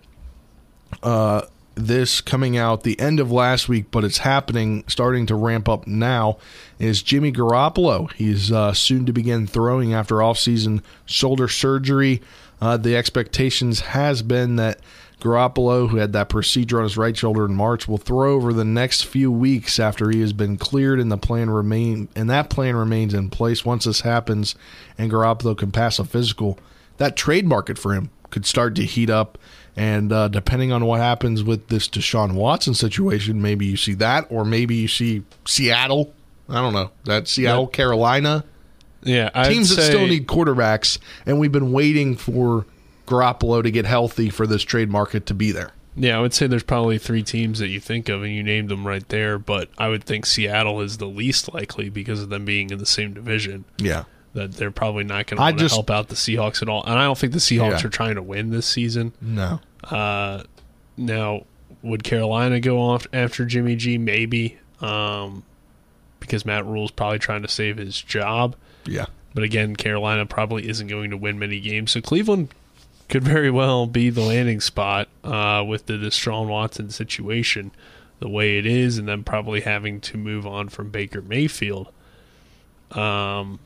[1.02, 1.42] uh,
[1.74, 5.86] this coming out the end of last week, but it's happening, starting to ramp up
[5.86, 6.38] now,
[6.78, 8.12] is Jimmy Garoppolo.
[8.12, 12.22] He's uh, soon to begin throwing after offseason shoulder surgery.
[12.60, 14.78] Uh, the expectations has been that
[15.24, 18.64] Garoppolo, who had that procedure on his right shoulder in March, will throw over the
[18.64, 22.76] next few weeks after he has been cleared, and the plan remain and that plan
[22.76, 23.64] remains in place.
[23.64, 24.54] Once this happens,
[24.98, 26.58] and Garoppolo can pass a physical,
[26.98, 29.38] that trade market for him could start to heat up.
[29.76, 34.26] And uh, depending on what happens with this Deshaun Watson situation, maybe you see that,
[34.30, 36.12] or maybe you see Seattle.
[36.48, 38.44] I don't know that Seattle, Carolina
[39.02, 42.66] Yeah, I'd teams that still need quarterbacks, and we've been waiting for
[43.06, 45.70] Garoppolo to get healthy for this trade market to be there.
[45.96, 48.68] Yeah, I would say there's probably three teams that you think of, and you named
[48.68, 49.38] them right there.
[49.38, 52.86] But I would think Seattle is the least likely because of them being in the
[52.86, 53.64] same division.
[53.78, 54.04] Yeah.
[54.32, 57.04] That they're probably not going I to help out the Seahawks at all, and I
[57.04, 57.86] don't think the Seahawks Yeah.
[57.86, 59.12] are trying to win this season.
[59.20, 59.60] No.
[59.84, 60.42] Uh,
[60.96, 61.44] now,
[61.82, 63.96] would Carolina go off after Jimmy G?
[63.96, 65.44] Maybe, um,
[66.18, 68.56] because Matt Rhule's probably trying to save his job.
[68.86, 69.06] Yeah.
[69.34, 72.48] But again, Carolina probably isn't going to win many games, so Cleveland
[73.08, 77.70] could very well be the landing spot uh, with the Deshaun Watson situation.
[78.20, 81.88] the way it is, and then probably having to move on from Baker Mayfield.
[82.92, 83.58] Um,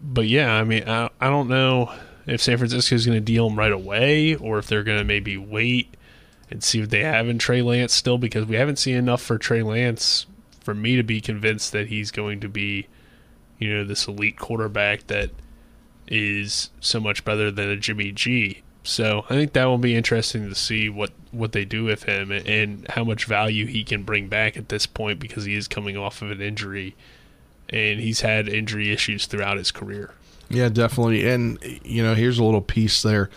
[0.00, 1.92] but yeah, I mean, I, I don't know
[2.26, 5.04] if San Francisco is going to deal him right away or if they're going to
[5.04, 5.94] maybe wait
[6.50, 9.36] and see what they have in Trey Lance still because we haven't seen enough for
[9.36, 10.26] Trey Lance
[10.60, 12.86] for me to be convinced that he's going to be,
[13.58, 15.30] you know, this elite quarterback that
[16.08, 18.62] is so much better than a Jimmy G.
[18.82, 22.32] So I think that will be interesting to see what, what they do with him
[22.32, 25.96] and, how much value he can bring back at this point because he is coming
[25.96, 26.96] off of an injury
[27.68, 30.12] and he's had injury issues throughout his career.
[30.48, 31.28] Yeah, definitely.
[31.28, 33.28] And you know, here's a little piece there.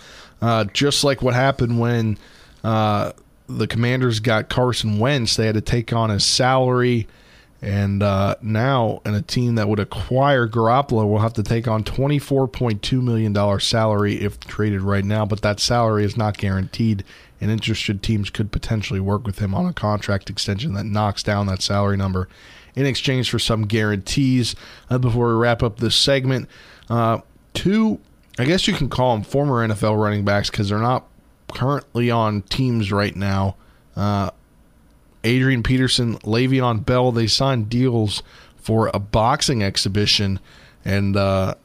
[0.42, 2.18] Uh, just like what happened when
[2.64, 3.12] uh,
[3.48, 7.08] the Commanders got Carson Wentz, they had to take on his salary.
[7.62, 11.84] And uh, now, in a team that would acquire Garoppolo, will have to take on
[11.84, 15.26] $24.2 million salary if traded right now.
[15.26, 17.04] But that salary is not guaranteed,
[17.40, 21.46] and interested teams could potentially work with him on a contract extension that knocks down
[21.48, 22.28] that salary number
[22.76, 24.56] in exchange for some guarantees.
[24.90, 26.50] Uh, before we wrap up this segment,
[26.90, 27.20] uh,
[27.54, 28.00] two,
[28.40, 31.08] I guess you can call them former NFL running backs because they're not
[31.54, 33.56] currently on teams right now.
[33.96, 34.32] Uh,
[35.24, 38.24] Adrian Peterson, Le'Veon Bell, they signed deals
[38.58, 40.40] for a boxing exhibition,
[40.84, 41.56] and uh,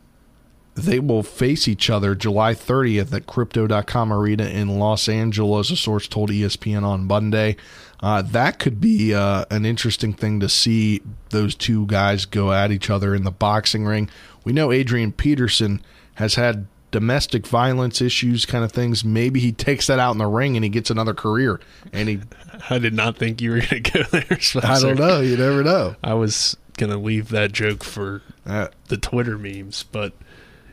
[0.74, 6.06] they will face each other July 30th at Crypto.com Arena in Los Angeles, a source
[6.06, 7.56] told ESPN on Monday.
[8.00, 12.70] Uh, that could be uh, an interesting thing to see those two guys go at
[12.70, 14.10] each other in the boxing ring.
[14.44, 15.82] We know Adrian Peterson
[16.16, 19.04] has had domestic violence issues, kind of things.
[19.04, 21.60] Maybe he takes that out in the ring and he gets another career.
[21.92, 22.20] And he,
[22.70, 24.22] I did not think you were going to go there.
[24.40, 24.66] Spencer.
[24.66, 25.20] I don't know.
[25.20, 25.96] You never know.
[26.02, 30.12] I was going to leave that joke for Uh, the Twitter memes, but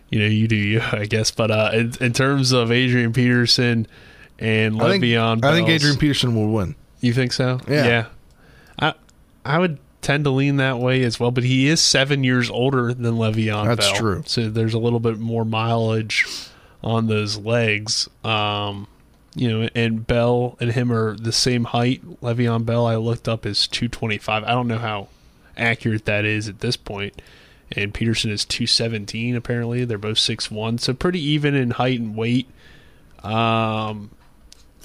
[0.09, 1.31] you know, you do you, I guess.
[1.31, 3.87] But uh, in, in terms of Adrian Peterson
[4.39, 6.75] and I think, Le'Veon, I think Adrian Peterson will win.
[6.99, 7.59] You think so?
[7.67, 8.07] Yeah.
[8.79, 8.93] I
[9.43, 12.93] I would tend to lean that way as well, but he is seven years older
[12.93, 13.95] than Le'Veon That's Bell.
[13.99, 14.23] true.
[14.25, 16.25] So there's a little bit more mileage
[16.83, 18.09] on those legs.
[18.23, 18.87] Um,
[19.35, 22.21] you know, and Bell and him are the same height.
[22.21, 24.43] Le'Veon Bell, I looked up, is 225.
[24.43, 25.07] I don't know how
[25.57, 27.21] accurate that is at this point.
[27.71, 29.85] And Peterson is 217, apparently.
[29.85, 32.47] They're both 6'1, so pretty even in height and weight.
[33.23, 34.11] Um,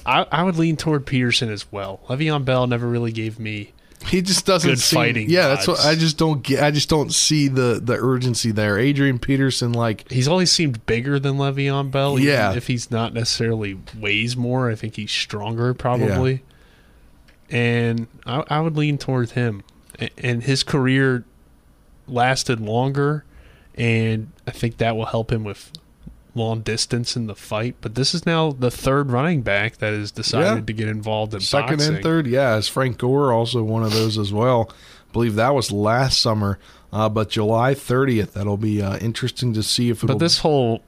[0.05, 1.99] I, I would lean toward Peterson as well.
[2.07, 3.73] Le'Veon Bell never really gave me
[4.07, 5.85] He just doesn't Good fighting Yeah, that's what.
[5.85, 6.63] I just don't get.
[6.63, 8.77] I just don't see the the urgency there.
[8.79, 12.17] Adrian Peterson, like he's always seemed bigger than Le'Veon Bell.
[12.17, 12.53] even Yeah.
[12.53, 16.43] if he's not necessarily weighs more, I think he's stronger probably.
[17.49, 19.63] And I, I would lean towards him.
[20.17, 21.25] And his career
[22.07, 23.25] lasted longer,
[23.75, 25.71] and I think that will help him with
[26.39, 27.75] long distance in the fight.
[27.81, 30.65] But this is now the third running back that has decided Yeah.
[30.65, 31.95] to get involved in second boxing.
[31.95, 32.25] and third.
[32.27, 34.71] Yeah, is Frank Gore also one of those as well?
[34.71, 36.57] I believe that was last summer,
[36.93, 38.33] uh, but July 30th.
[38.33, 40.01] That'll be uh, interesting to see if.
[40.01, 40.81] But this whole,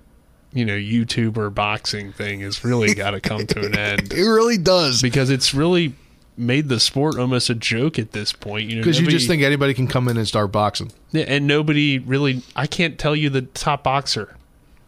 [0.54, 4.14] you know, YouTuber boxing thing has really got to come to an end.
[4.14, 5.96] it really does because it's really
[6.38, 8.70] made the sport almost a joke at this point.
[8.70, 10.92] You know, because you just think anybody can come in and start boxing.
[11.12, 12.42] yeah, and nobody really.
[12.56, 14.36] I can't tell you the top boxer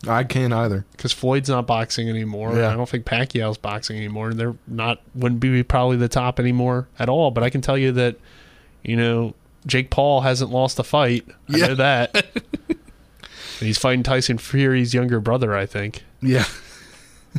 [0.08, 0.86] I can't either.
[0.92, 2.56] because Floyd's not boxing anymore.
[2.58, 2.72] Yeah.
[2.72, 4.30] I don't think Pacquiao's boxing anymore.
[4.30, 7.32] and They're not wouldn't be probably the top anymore at all.
[7.32, 8.18] But I can tell you that,
[8.84, 9.34] you know,
[9.66, 11.26] Jake Paul hasn't lost a fight.
[11.50, 11.68] I Yeah.
[11.68, 12.16] know that.
[12.68, 12.78] and
[13.60, 16.04] he's fighting Tyson Fury's younger brother, I think.
[16.22, 16.46] Yeah,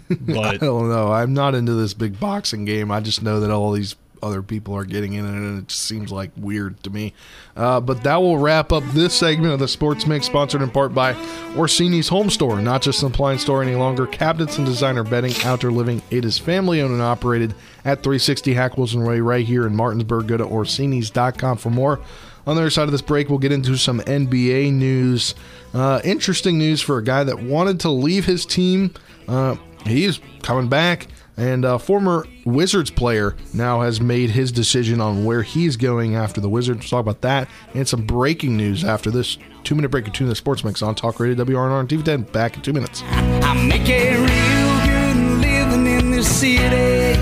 [0.09, 1.13] But I don't know.
[1.13, 2.91] I'm not into this big boxing game.
[2.91, 5.83] I just know that all these other people are getting in it, and it just
[5.83, 7.13] seems like weird to me.
[7.55, 10.95] Uh, but that will wrap up this segment of the Sports Mix, sponsored in part
[10.95, 11.13] by
[11.57, 12.61] Orsini's Home Store.
[12.61, 14.07] Not just an appliance store any longer.
[14.07, 16.03] Cabinets and designer bedding, outdoor living.
[16.11, 20.27] It is family owned and operated at 360 Hack Wilson Way right here in Martinsburg.
[20.27, 22.01] Go to Orsini's.com for more.
[22.47, 25.35] On the other side of this break, we'll get into some NBA news.
[25.73, 28.93] Uh, interesting news for a guy that wanted to leave his team.
[29.27, 31.09] Uh, he's coming back.
[31.37, 36.41] And a former Wizards player now has made his decision on where he's going after
[36.41, 36.81] the Wizards.
[36.81, 40.35] We'll talk about that and some breaking news after this two minute break between the
[40.35, 42.23] Sports Mix on Talk Radio WRNR and TV 10.
[42.23, 43.03] Back in two minutes.
[43.07, 47.21] I make it real good living in this city.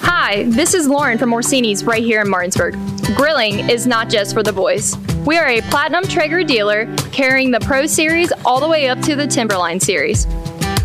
[0.00, 2.74] Hi, this is Lauren from Orsini's right here in Martinsburg.
[3.16, 4.96] Grilling is not just for the boys.
[5.26, 9.16] We are a Platinum Traeger dealer carrying the Pro Series all the way up to
[9.16, 10.26] the Timberline Series.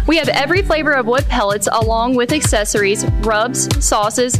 [0.07, 4.39] We have every flavor of wood pellets along with accessories, rubs, sauces.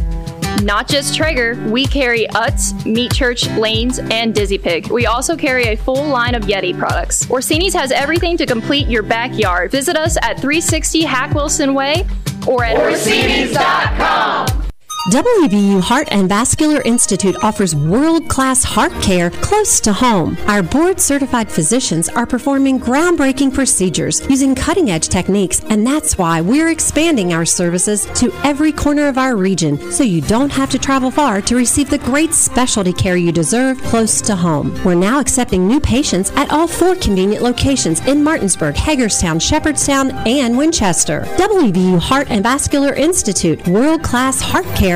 [0.62, 4.88] Not just Traeger, we carry Utz, Meat Church, Lanes, and Dizzy Pig.
[4.90, 7.26] We also carry a full line of Yeti products.
[7.26, 9.70] Orsini's has everything to complete your backyard.
[9.70, 12.06] Visit us at 360 Hack Wilson Way
[12.46, 14.65] or at Orsini's.com.
[15.10, 20.36] WVU Heart and Vascular Institute offers world class heart care close to home.
[20.48, 26.40] Our board certified physicians are performing groundbreaking procedures using cutting edge techniques, and that's why
[26.40, 30.78] we're expanding our services to every corner of our region so you don't have to
[30.78, 34.76] travel far to receive the great specialty care you deserve close to home.
[34.82, 40.58] We're now accepting new patients at all four convenient locations in Martinsburg, Hagerstown, Shepherdstown, and
[40.58, 41.20] Winchester.
[41.36, 44.95] WVU Heart and Vascular Institute, world class heart care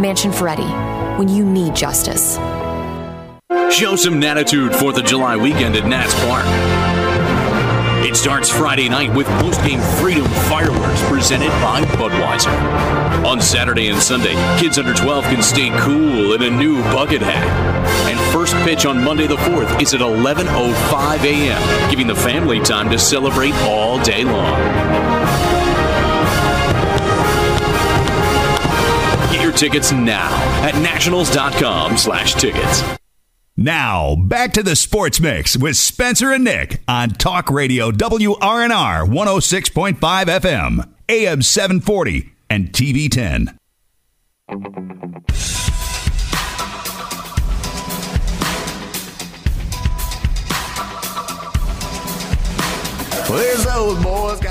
[0.00, 0.62] Mansion Ferretti,
[1.18, 2.36] when you need justice.
[3.70, 6.46] Show some natitude 4th of July weekend at Nats Park.
[8.06, 12.50] It starts Friday night with post-game Freedom Fireworks presented by Budweiser.
[13.26, 17.46] On Saturday and Sunday, kids under 12 can stay cool in a new bucket hat.
[18.10, 22.88] And first pitch on Monday the 4th is at 11:05 a.m., giving the family time
[22.88, 25.19] to celebrate all day long.
[29.60, 30.30] Tickets now
[30.64, 32.82] at nationals.com slash tickets.
[33.56, 39.98] Now, back to the Sports Mix with Spencer and Nick on Talk Radio WRNR 106.5
[39.98, 43.58] FM, AM 740, and TV 10.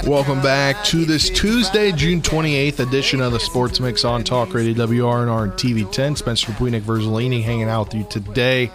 [0.07, 4.73] Welcome back to this Tuesday, June 28th edition of the Sports Mix on Talk Radio
[4.85, 6.15] WRNR and TV 10.
[6.15, 8.71] Spencer DuPuis, Nick Verzolini hanging out with you today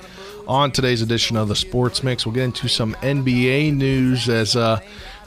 [0.49, 2.27] on today's edition of the Sports Mix.
[2.27, 4.81] We'll get into some NBA news as uh,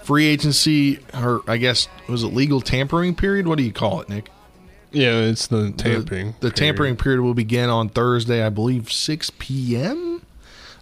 [0.03, 3.47] free agency, or I guess, was it legal tampering period?
[3.47, 4.29] What do you call it, Nick?
[4.91, 6.35] Yeah, it's the tampering.
[6.39, 10.21] The, the tampering period will begin on Thursday, I believe, 6 p.m.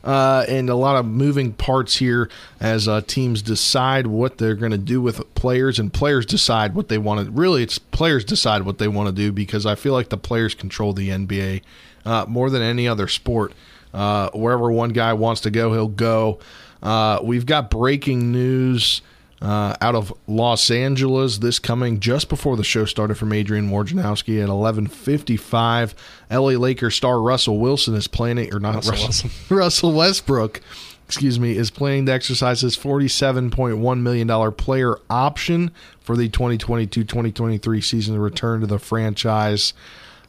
[0.06, 2.30] Uh, and a lot of moving parts here
[2.60, 6.89] as uh, teams decide what they're going to do with players, and players decide what
[6.89, 7.32] they want to.
[7.32, 10.53] Really, it's players decide what they want to do because I feel like the players
[10.53, 11.62] control the NBA
[12.06, 13.53] uh, more than any other sport.
[13.93, 16.39] Uh, wherever one guy wants to go, he'll go.
[16.84, 19.01] Uh, we've got breaking news
[19.42, 21.40] uh, out of Los Angeles.
[21.40, 25.94] This coming just before the show started from Adrian Wojnarowski at 11:55.
[26.32, 30.62] LA Lakers star Russell Wilson is planning, or not Russell Russell, Russell Westbrook,
[31.06, 38.16] excuse me, is planning to exercise his $47.1 million player option for the 2022-2023 season
[38.16, 39.74] to return to the franchise.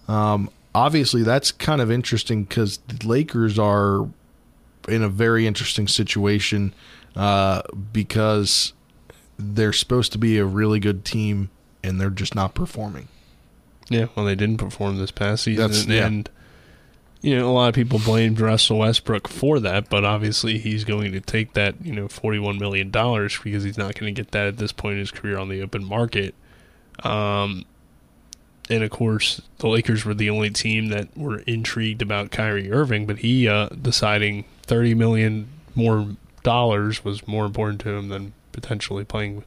[0.08, 4.08] Um, obviously, that's kind of interesting because the Lakers are
[4.88, 6.74] in a very interesting situation
[7.16, 8.72] uh, because
[9.38, 11.50] they're supposed to be a really good team
[11.82, 13.08] and they're just not performing.
[13.88, 16.06] Yeah, well, they didn't perform this past season, That's- and, yeah.
[16.06, 16.30] and,
[17.22, 21.10] you know a lot of people blamed Russell Westbrook for that, but obviously he's going
[21.12, 24.46] to take that you know forty-one million dollars because he's not going to get that
[24.46, 26.34] at this point in his career on the open market.
[27.02, 27.64] Um,
[28.68, 33.06] and of course, the Lakers were the only team that were intrigued about Kyrie Irving,
[33.06, 39.04] but he uh, deciding thirty million more dollars was more important to him than potentially
[39.04, 39.44] playing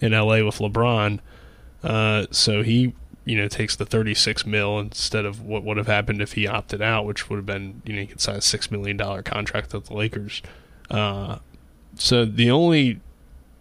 [0.00, 1.20] in LA with LeBron.
[1.82, 2.92] Uh, so he,
[3.24, 6.82] you know, takes the 36 mil instead of what would have happened if he opted
[6.82, 9.72] out, which would have been, you know, he could sign a six million dollar contract
[9.72, 10.42] with the Lakers.
[10.90, 11.38] Uh,
[11.94, 13.00] so the only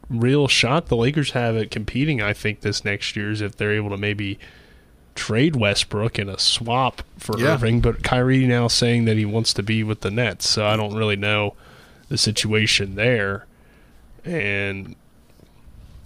[0.10, 3.74] real shot the Lakers have at competing, I think, this next year is if they're
[3.74, 4.40] able to maybe
[5.16, 7.56] trade Westbrook in a swap for Yeah.
[7.56, 7.82] Irving.
[7.82, 10.96] But Kyrie now saying that he wants to be with the Nets, so I don't
[10.96, 11.56] really know
[12.08, 13.47] the situation there.
[14.28, 14.96] And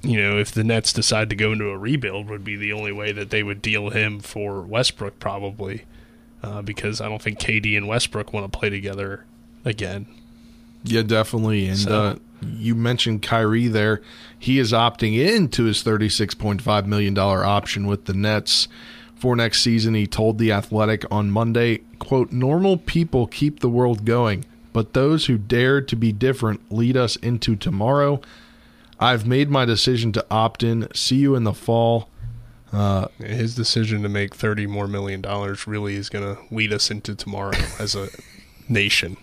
[0.03, 2.91] you know, if the Nets decide to go into a rebuild, would be the only
[2.91, 5.85] way that they would deal him for Westbrook, probably,
[6.41, 9.25] uh, because I don't think KD and Westbrook want to play together
[9.63, 10.07] again.
[10.83, 11.67] Yeah, definitely.
[11.67, 14.01] And So- uh, you mentioned Kyrie there.
[14.39, 18.67] He is opting into his $36.5 million option with the Nets
[19.15, 19.93] for next season.
[19.93, 25.25] He told The Athletic on Monday, quote, normal people keep the world going, but those
[25.25, 28.21] who dare to be different lead us into tomorrow.
[28.99, 30.87] I've made my decision to opt in.
[30.93, 32.07] See you in the fall.
[32.71, 36.89] Uh, His decision to make thirty more million dollars really is going to lead us
[36.91, 38.09] into tomorrow as a
[38.69, 39.17] nation.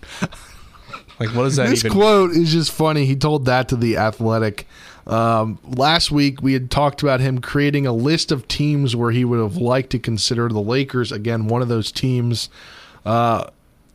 [1.20, 1.92] Like, what does that this even?
[1.92, 3.05] quote is just funny.
[3.07, 4.66] He told that to the Athletic.
[5.07, 9.24] Um, last week we had talked about him creating a list of teams where he
[9.24, 12.51] would have liked to consider the Lakers again, one of those teams.
[13.07, 13.46] Uh,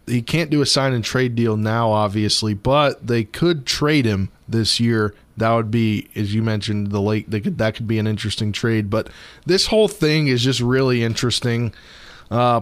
[0.07, 4.29] he can't do a sign and trade deal now, obviously, but they could trade him
[4.47, 5.13] this year.
[5.37, 7.29] That would be, as you mentioned, the late.
[7.31, 8.89] They could that could be an interesting trade.
[8.89, 9.09] But
[9.45, 11.73] this whole thing is just really interesting.
[12.29, 12.61] Uh,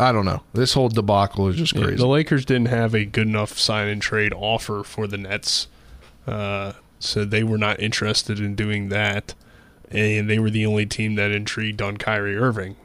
[0.00, 0.42] I don't know.
[0.54, 1.96] This whole debacle is just Yeah, crazy.
[1.96, 5.68] the Lakers didn't have a good enough sign and trade offer for the Nets,
[6.26, 9.34] uh, so they were not interested in doing that,
[9.90, 12.76] and they were the only team that intrigued on Kyrie Irving,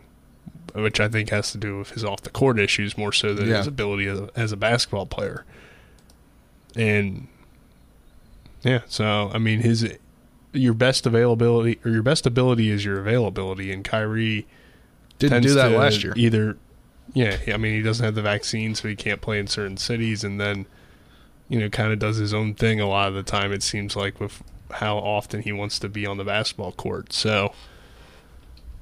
[0.83, 3.47] which I think has to do with his off the court issues more so than
[3.49, 3.57] Yeah.
[3.57, 5.43] his ability as a, as a basketball player.
[6.75, 7.27] And
[8.63, 9.97] yeah, so I mean his
[10.53, 14.45] your best availability or your best ability is your availability, and Kyrie
[15.19, 16.13] Didn't do that last year.
[16.15, 16.57] Either,
[17.13, 20.23] yeah, I mean he doesn't have the vaccine, so he can't play in certain cities,
[20.23, 20.65] and then
[21.49, 23.51] you know kind of does his own thing a lot of the time.
[23.51, 27.13] It seems like with how often he wants to be on the basketball court.
[27.13, 27.53] So,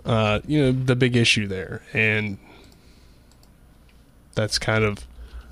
[0.05, 2.37] uh, you know the big issue there, and
[4.35, 5.05] that's kind of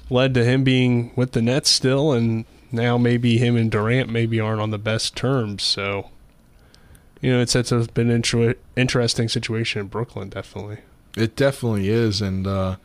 [0.09, 4.39] led to him being with the Nets still, and now maybe him and Durant maybe
[4.39, 5.63] aren't on the best terms.
[5.63, 6.09] So,
[7.21, 10.79] you know, it's it's been an inter- interesting situation in Brooklyn, definitely.
[11.15, 12.21] It definitely is.
[12.21, 12.77] And uh,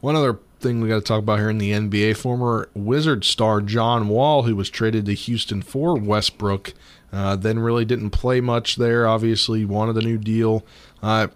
[0.00, 3.60] one other thing we got to talk about here in the NBA former Wizard star
[3.60, 6.72] John Wall, who was traded to Houston for Westbrook,
[7.14, 9.06] uh, then really didn't play much there.
[9.06, 10.64] Obviously, wanted a new deal.
[11.02, 11.28] Uh,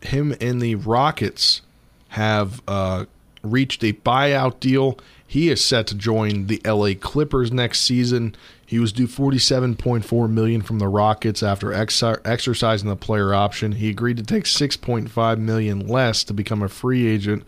[0.00, 1.62] him and the Rockets
[2.10, 3.06] have uh,
[3.42, 4.98] reached a buyout deal.
[5.26, 8.36] He is set to join the LA Clippers next season.
[8.64, 13.72] He was due 47.4 million from the Rockets after ex- exercising the player option.
[13.72, 17.44] He agreed to take 6.5 million less to become a free agent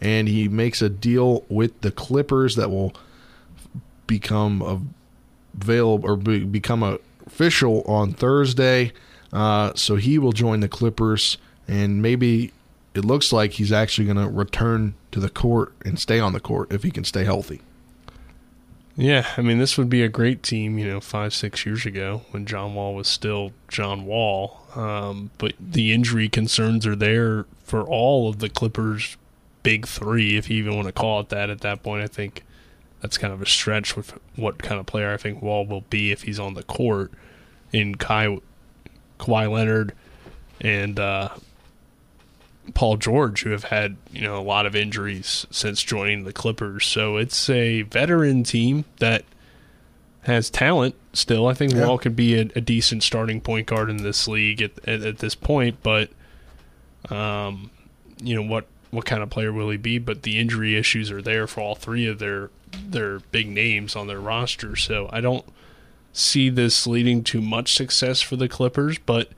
[0.00, 2.94] and he makes a deal with the Clippers that will
[4.06, 4.90] become
[5.54, 6.98] available or be, become
[7.30, 8.92] official on Thursday.
[9.32, 12.52] Uh, so he will join the Clippers, and maybe
[12.94, 16.40] it looks like he's actually going to return to the court and stay on the
[16.40, 17.60] court if he can stay healthy.
[18.96, 22.22] Yeah, I mean, this would be a great team, you know, five, six years ago
[22.32, 24.60] when John Wall was still John Wall.
[24.74, 29.16] Um, but the injury concerns are there for all of the Clippers'
[29.62, 32.02] big three, if you even want to call it that at that point.
[32.02, 32.44] I think
[33.00, 36.12] that's kind of a stretch with what kind of player I think Wall will be
[36.12, 37.12] if he's on the court
[37.72, 38.38] in Kai,
[39.18, 39.94] Kawhi Leonard
[40.60, 41.30] and uh,
[42.74, 46.86] Paul George, who have had you know a lot of injuries since joining the Clippers.
[46.86, 49.24] So it's a veteran team that
[50.22, 51.46] has talent still.
[51.46, 51.86] I think Yeah.
[51.86, 55.18] Wall could be a, a decent starting point guard in this league at, at, at
[55.18, 56.10] this point, but
[57.08, 57.70] um,
[58.22, 59.98] you know what what kind of player will he be?
[59.98, 64.06] But the injury issues are there for all three of their their big names on
[64.06, 64.76] their roster.
[64.76, 65.44] So I don't
[66.12, 69.28] see this leading to much success for the Clippers, but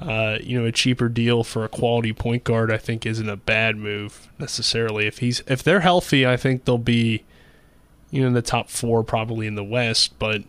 [0.00, 3.36] uh, you know, a cheaper deal for a quality point guard, I think, isn't a
[3.36, 5.06] bad move necessarily.
[5.06, 7.24] If he's if they're healthy, I think they'll be,
[8.10, 10.18] you know, in the top four probably in the West.
[10.18, 10.42] But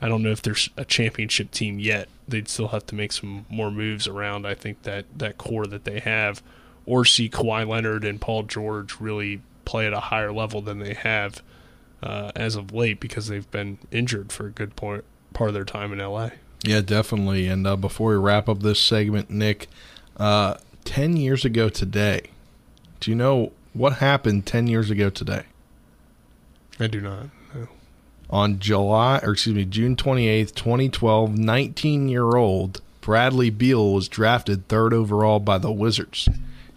[0.00, 2.08] I don't know if there's a championship team yet.
[2.28, 4.46] They'd still have to make some more moves around.
[4.46, 6.40] I think that that core that they have,
[6.86, 10.94] or see Kawhi Leonard and Paul George really play at a higher level than they
[10.94, 11.42] have
[12.02, 15.64] uh, as of late because they've been injured for a good part part of their
[15.64, 16.30] time in LA.
[16.64, 17.48] Yeah, definitely.
[17.48, 19.68] And uh, before we wrap up this segment, Nick,
[20.16, 22.22] uh, 10 years ago today,
[23.00, 25.44] do you know what happened 10 years ago today?
[26.78, 27.26] I do not.
[27.54, 27.68] No.
[28.30, 34.68] On July, or excuse me, June 28th, 2012, 19 year old Bradley Beal was drafted
[34.68, 36.28] third overall by the Wizards.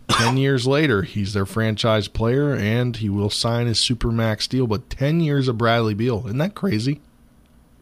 [0.09, 4.67] 10 years later, he's their franchise player and he will sign his Supermax deal.
[4.67, 7.01] But 10 years of Bradley Beal, isn't that crazy?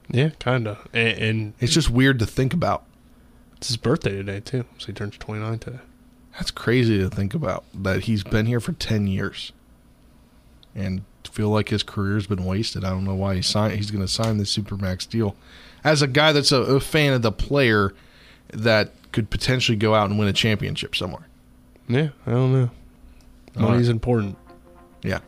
[0.10, 0.88] Yeah, kind of.
[0.94, 2.84] And, and It's just weird to think about.
[3.58, 5.80] it's his birthday today too, so he turns twenty nine today.
[6.34, 9.52] That's crazy to think about that he's been here for 10 years
[10.76, 12.84] and feel like his career's been wasted.
[12.84, 15.36] I don't know why he signed, he's going to sign the Supermax deal.
[15.84, 17.94] As a guy that's a, a fan of the player
[18.52, 21.28] that could potentially go out and win a championship somewhere.
[21.88, 22.70] Yeah, I don't know.
[23.56, 23.94] Money's right.
[23.94, 24.38] important.
[25.04, 25.20] Yeah.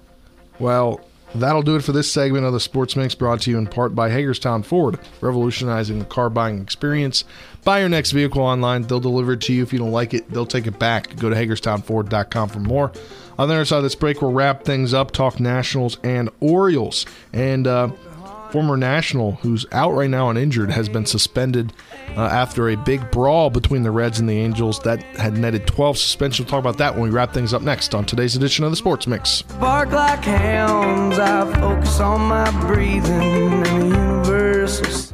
[0.58, 1.02] Well,
[1.36, 3.94] that'll do it for this segment of the Sports Mix brought to you in part
[3.94, 7.24] by Hagerstown Ford, revolutionizing the car buying experience.
[7.64, 8.84] Buy your next vehicle online.
[8.84, 9.64] They'll deliver it to you.
[9.64, 11.16] If you don't like it, they'll take it back.
[11.18, 12.92] Go to HagerstownFord.com for more.
[13.38, 17.06] On the other side of this break, we'll wrap things up, talk Nationals and Orioles.
[17.34, 17.90] And uh,
[18.56, 21.74] former National, who's out right now and injured, has been suspended
[22.16, 25.98] uh, after a big brawl between the Reds and the Angels that had netted 12
[25.98, 26.46] suspensions.
[26.46, 28.78] We'll talk about that when we wrap things up next on today's edition of the
[28.78, 29.42] Sports Mix.
[29.42, 35.05] Bark like hounds, I focus on my breathing and the.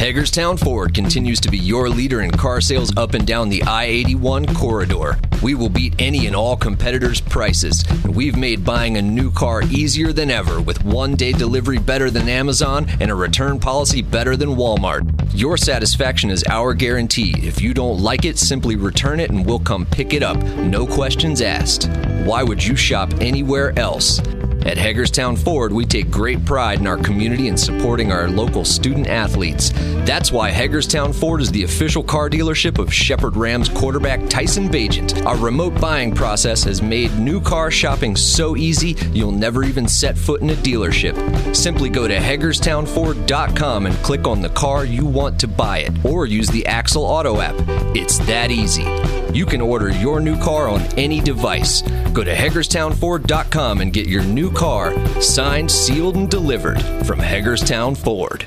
[0.00, 3.84] Hagerstown Ford continues to be your leader in car sales up and down the I
[3.84, 5.18] 81 corridor.
[5.42, 7.84] We will beat any and all competitors' prices.
[8.04, 12.10] And we've made buying a new car easier than ever with one day delivery better
[12.10, 15.06] than Amazon and a return policy better than Walmart.
[15.34, 17.34] Your satisfaction is our guarantee.
[17.46, 20.38] If you don't like it, simply return it and we'll come pick it up.
[20.38, 21.90] No questions asked.
[22.24, 24.18] Why would you shop anywhere else?
[24.66, 29.06] At Hagerstown Ford, we take great pride in our community and supporting our local student
[29.06, 29.72] athletes.
[30.06, 35.24] That's why Hagerstown Ford is the official car dealership of Shepherd Rams quarterback Tyson Bagent.
[35.24, 40.16] Our remote buying process has made new car shopping so easy you'll never even set
[40.16, 41.14] foot in a dealership.
[41.54, 46.26] Simply go to HagerstownFord.com and click on the car you want to buy it, or
[46.26, 47.54] use the Axle Auto app.
[47.94, 48.84] It's that easy.
[49.32, 51.82] You can order your new car on any device.
[52.12, 58.46] Go to HagerstownFord.com and get your new car signed, sealed, and delivered from Hagerstown Ford.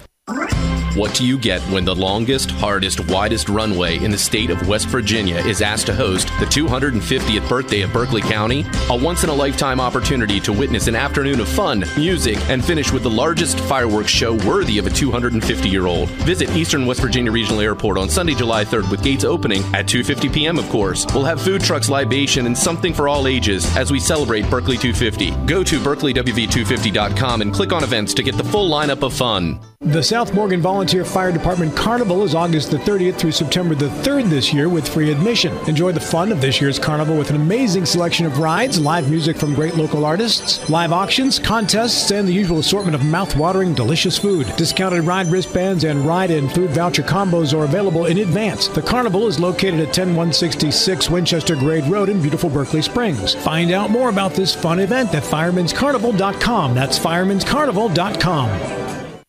[0.95, 4.87] What do you get when the longest, hardest, widest runway in the state of West
[4.89, 8.63] Virginia is asked to host the 250th birthday of Berkeley County?
[8.91, 12.91] A once in a lifetime opportunity to witness an afternoon of fun, music, and finish
[12.91, 16.09] with the largest fireworks show worthy of a 250 year old.
[16.27, 20.31] Visit Eastern West Virginia Regional Airport on Sunday, July 3rd with gates opening at 2:50
[20.31, 20.59] p.m.
[20.59, 21.07] of course.
[21.11, 25.31] We'll have food trucks, libation, and something for all ages as we celebrate Berkeley 250.
[25.47, 29.59] Go to berkeleyw250.com and click on events to get the full lineup of fun.
[29.85, 34.29] The South Morgan Volunteer Fire Department Carnival is August the 30th through September the 3rd
[34.29, 35.53] this year with free admission.
[35.67, 39.35] Enjoy the fun of this year's carnival with an amazing selection of rides, live music
[39.35, 44.47] from great local artists, live auctions, contests, and the usual assortment of mouth-watering, delicious food.
[44.55, 48.69] Discounted ride wristbands and ride and food voucher combos are available in advance.
[48.69, 53.35] The carnival is located at 10166 Winchester Grade Road in beautiful Berkeley Springs.
[53.35, 56.73] Find out more about this fun event at firemanscarnival.com.
[56.73, 59.02] That's firemanscarnival.com.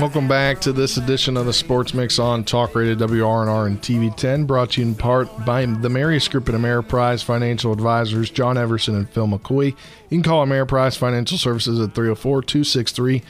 [0.00, 4.46] Welcome back to this edition of the Sports Mix on Talk Radio WRNR and TV10,
[4.46, 8.94] brought to you in part by the Marius Group and Ameriprise Financial Advisors, John Everson
[8.94, 9.66] and Phil McCoy.
[9.66, 9.76] You
[10.08, 13.22] can call Ameriprise Financial Services at 304 263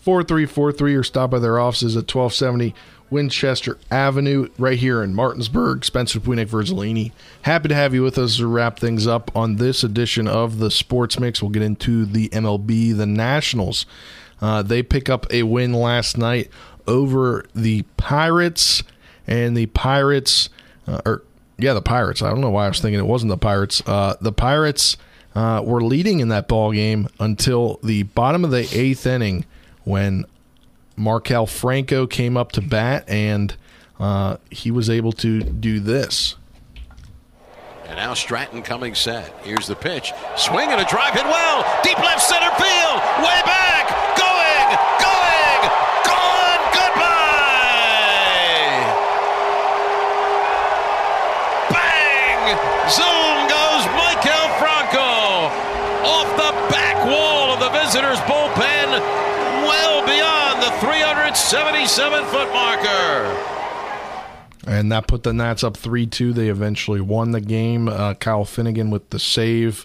[0.00, 2.74] 4343 or stop by their offices at 1270
[3.08, 5.84] Winchester Avenue, right here in Martinsburg.
[5.84, 7.12] Spencer Punick Verzolini.
[7.42, 10.72] Happy to have you with us to wrap things up on this edition of the
[10.72, 11.40] Sports Mix.
[11.40, 13.86] We'll get into the MLB, the Nationals.
[14.40, 16.50] Uh, they pick up a win last night
[16.86, 18.82] over the Pirates,
[19.26, 20.50] and the Pirates,
[20.86, 21.22] uh, or
[21.58, 22.22] yeah, the Pirates.
[22.22, 23.82] I don't know why I was thinking it wasn't the Pirates.
[23.86, 24.96] Uh, the Pirates
[25.34, 29.44] uh, were leading in that ball game until the bottom of the eighth inning
[29.84, 30.24] when
[30.98, 33.56] Maikel Franco came up to bat, and
[33.98, 36.36] uh, he was able to do this.
[37.88, 39.32] And now Stratton coming set.
[39.42, 40.12] Here's the pitch.
[40.36, 41.62] Swing and a drive hit well.
[41.84, 42.98] Deep left center field.
[43.22, 43.86] Way back.
[44.18, 44.68] Going.
[44.98, 45.60] Going.
[46.02, 46.62] Gone.
[46.74, 47.06] Goodbye.
[51.70, 52.58] Bang.
[52.90, 55.46] Zoom goes Maikel Franco.
[56.10, 58.98] Off the back wall of the visitors' bullpen.
[59.62, 63.55] Well beyond the 377 foot marker.
[64.66, 66.32] And that put the Nats up 3 2.
[66.32, 67.88] They eventually won the game.
[67.88, 69.84] Uh, Kyle Finnegan with the save.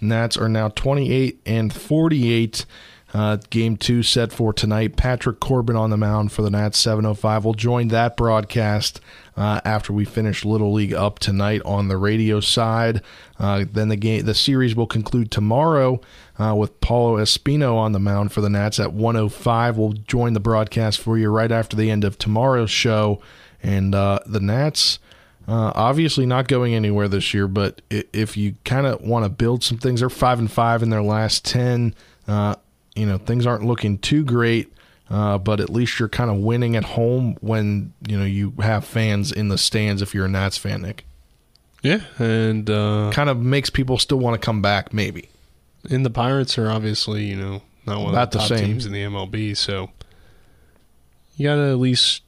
[0.00, 2.66] Nats are now 28 and 48.
[3.14, 4.96] Uh, game two set for tonight.
[4.96, 7.44] Patrick Corbin on the mound for the Nats 705.
[7.44, 9.00] We'll join that broadcast
[9.36, 13.02] uh, after we finish Little League up tonight on the radio side.
[13.38, 16.00] Uh, then the game, the series will conclude tomorrow
[16.38, 19.76] uh, with Paolo Espino on the mound for the Nats at 105.
[19.76, 23.20] We'll join the broadcast for you right after the end of tomorrow's show.
[23.62, 24.98] And uh, the Nats,
[25.46, 29.62] uh, obviously not going anywhere this year, but if you kind of want to build
[29.62, 31.94] some things, they're five and five in their last ten.
[32.26, 32.56] Uh,
[32.94, 34.72] you know, things aren't looking too great,
[35.10, 38.84] uh, but at least you're kind of winning at home when you know you have
[38.84, 40.02] fans in the stands.
[40.02, 41.04] If you're a Nats fan, Nick.
[41.82, 45.28] Yeah, and uh, kind of makes people still want to come back, maybe.
[45.90, 48.66] And the Pirates are obviously, you know, not one Not of the the top same.
[48.66, 49.90] teams in the MLB, so
[51.36, 52.21] you got to at least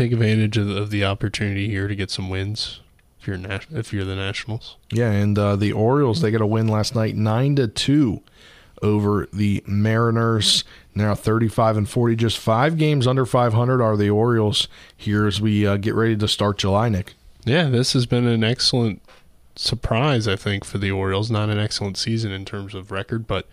[0.00, 2.80] take advantage of, of the opportunity here to get some wins
[3.20, 3.38] if you're
[3.70, 4.76] if you're the Nationals.
[4.90, 8.22] Yeah, and uh, the Orioles they got a win last night, nine to two,
[8.80, 10.64] over the Mariners.
[10.94, 15.40] Now thirty-five and forty, just five games under five hundred are the Orioles here as
[15.40, 16.88] we uh, get ready to start July.
[16.88, 17.14] Nick.
[17.44, 19.02] Yeah, this has been an excellent
[19.54, 21.30] surprise, I think, for the Orioles.
[21.30, 23.46] Not an excellent season in terms of record, but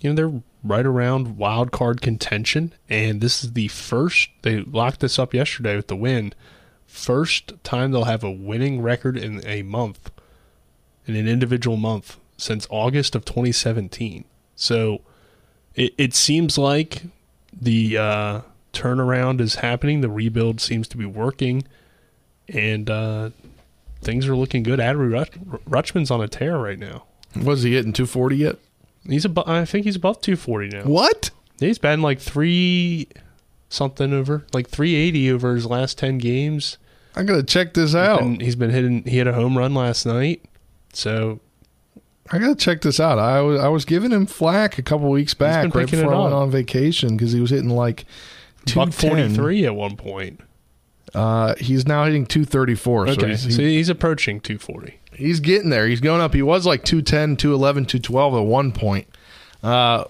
[0.00, 5.00] you know they're right around wild card contention, and this is the first they locked
[5.00, 6.32] this up yesterday with the win.
[6.86, 10.10] First time they'll have a winning record in a month,
[11.06, 14.24] in an individual month since August of 2017.
[14.56, 15.02] So
[15.74, 17.02] it, it seems like
[17.52, 18.40] the uh,
[18.72, 20.00] turnaround is happening.
[20.00, 21.64] The rebuild seems to be working,
[22.48, 23.30] and uh,
[24.00, 24.78] things are looking good.
[24.78, 25.28] Adley
[25.68, 27.04] Rutschman's on a tear right now.
[27.36, 28.56] Was he hitting 240 yet?
[29.08, 29.48] He's above.
[29.48, 30.84] I think he's above 240 now.
[30.84, 31.30] What?
[31.60, 33.08] He's been like three
[33.68, 36.78] something over, like 380 over his last 10 games.
[37.16, 38.22] I gotta check this out.
[38.22, 39.04] He's been, he's been hitting.
[39.04, 40.42] He had a home run last night,
[40.92, 41.40] so
[42.32, 43.18] I gotta check this out.
[43.18, 46.20] I was I was giving him flack a couple weeks back, right before it I
[46.22, 48.04] went on vacation, because he was hitting like
[48.66, 50.40] two forty three at one point.
[51.12, 53.06] Uh, he's now hitting 234.
[53.06, 54.98] So Okay, he's, so he's approaching 240.
[55.14, 55.86] he's getting there.
[55.86, 56.34] He's going up.
[56.34, 59.06] He was like 210, 211, 212 at one point.
[59.62, 60.04] Uh,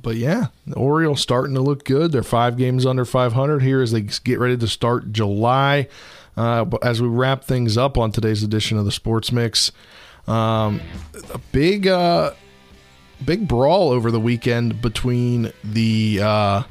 [0.00, 2.12] but yeah, the Orioles starting to look good.
[2.12, 5.88] They're five games under 500 here as they get ready to start July.
[6.36, 9.72] Uh, as we wrap things up on today's edition of the Sports Mix,
[10.26, 10.80] um,
[11.34, 12.32] a big, uh,
[13.24, 16.62] big brawl over the weekend between the uh,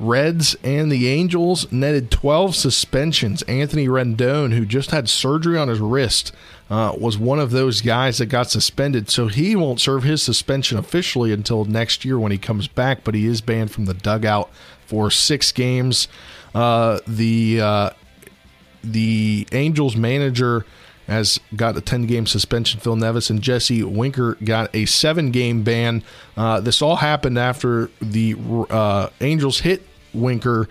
[0.00, 3.42] Reds and the Angels netted 12 suspensions.
[3.42, 6.32] Anthony Rendon, who just had surgery on his wrist,
[6.68, 9.08] uh, was one of those guys that got suspended.
[9.08, 13.14] So he won't serve his suspension officially until next year when he comes back, but
[13.14, 14.50] he is banned from the dugout
[14.86, 16.08] for six games.
[16.54, 17.90] Uh, the uh,
[18.82, 20.64] the Angels manager
[21.06, 22.80] has got a 10 game suspension.
[22.80, 26.02] Phil Nevin and Jesse Winker got a seven game ban.
[26.36, 28.36] Uh, this all happened after the
[28.70, 30.68] uh, Angels hit Winker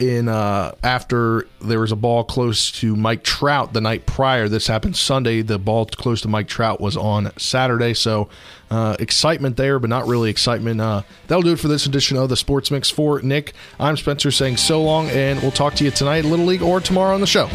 [0.00, 4.48] in uh, after there was a ball close to Mike Trout the night prior.
[4.48, 5.42] This happened Sunday.
[5.42, 7.92] The ball close to Mike Trout was on Saturday.
[7.92, 8.30] So
[8.70, 10.80] uh, excitement there, but not really excitement.
[10.80, 12.88] Uh, that'll do it for this edition of the Sports Mix.
[12.88, 16.62] For Nick, I'm Spencer saying so long, and we'll talk to you tonight, Little League,
[16.62, 17.48] or tomorrow on the show.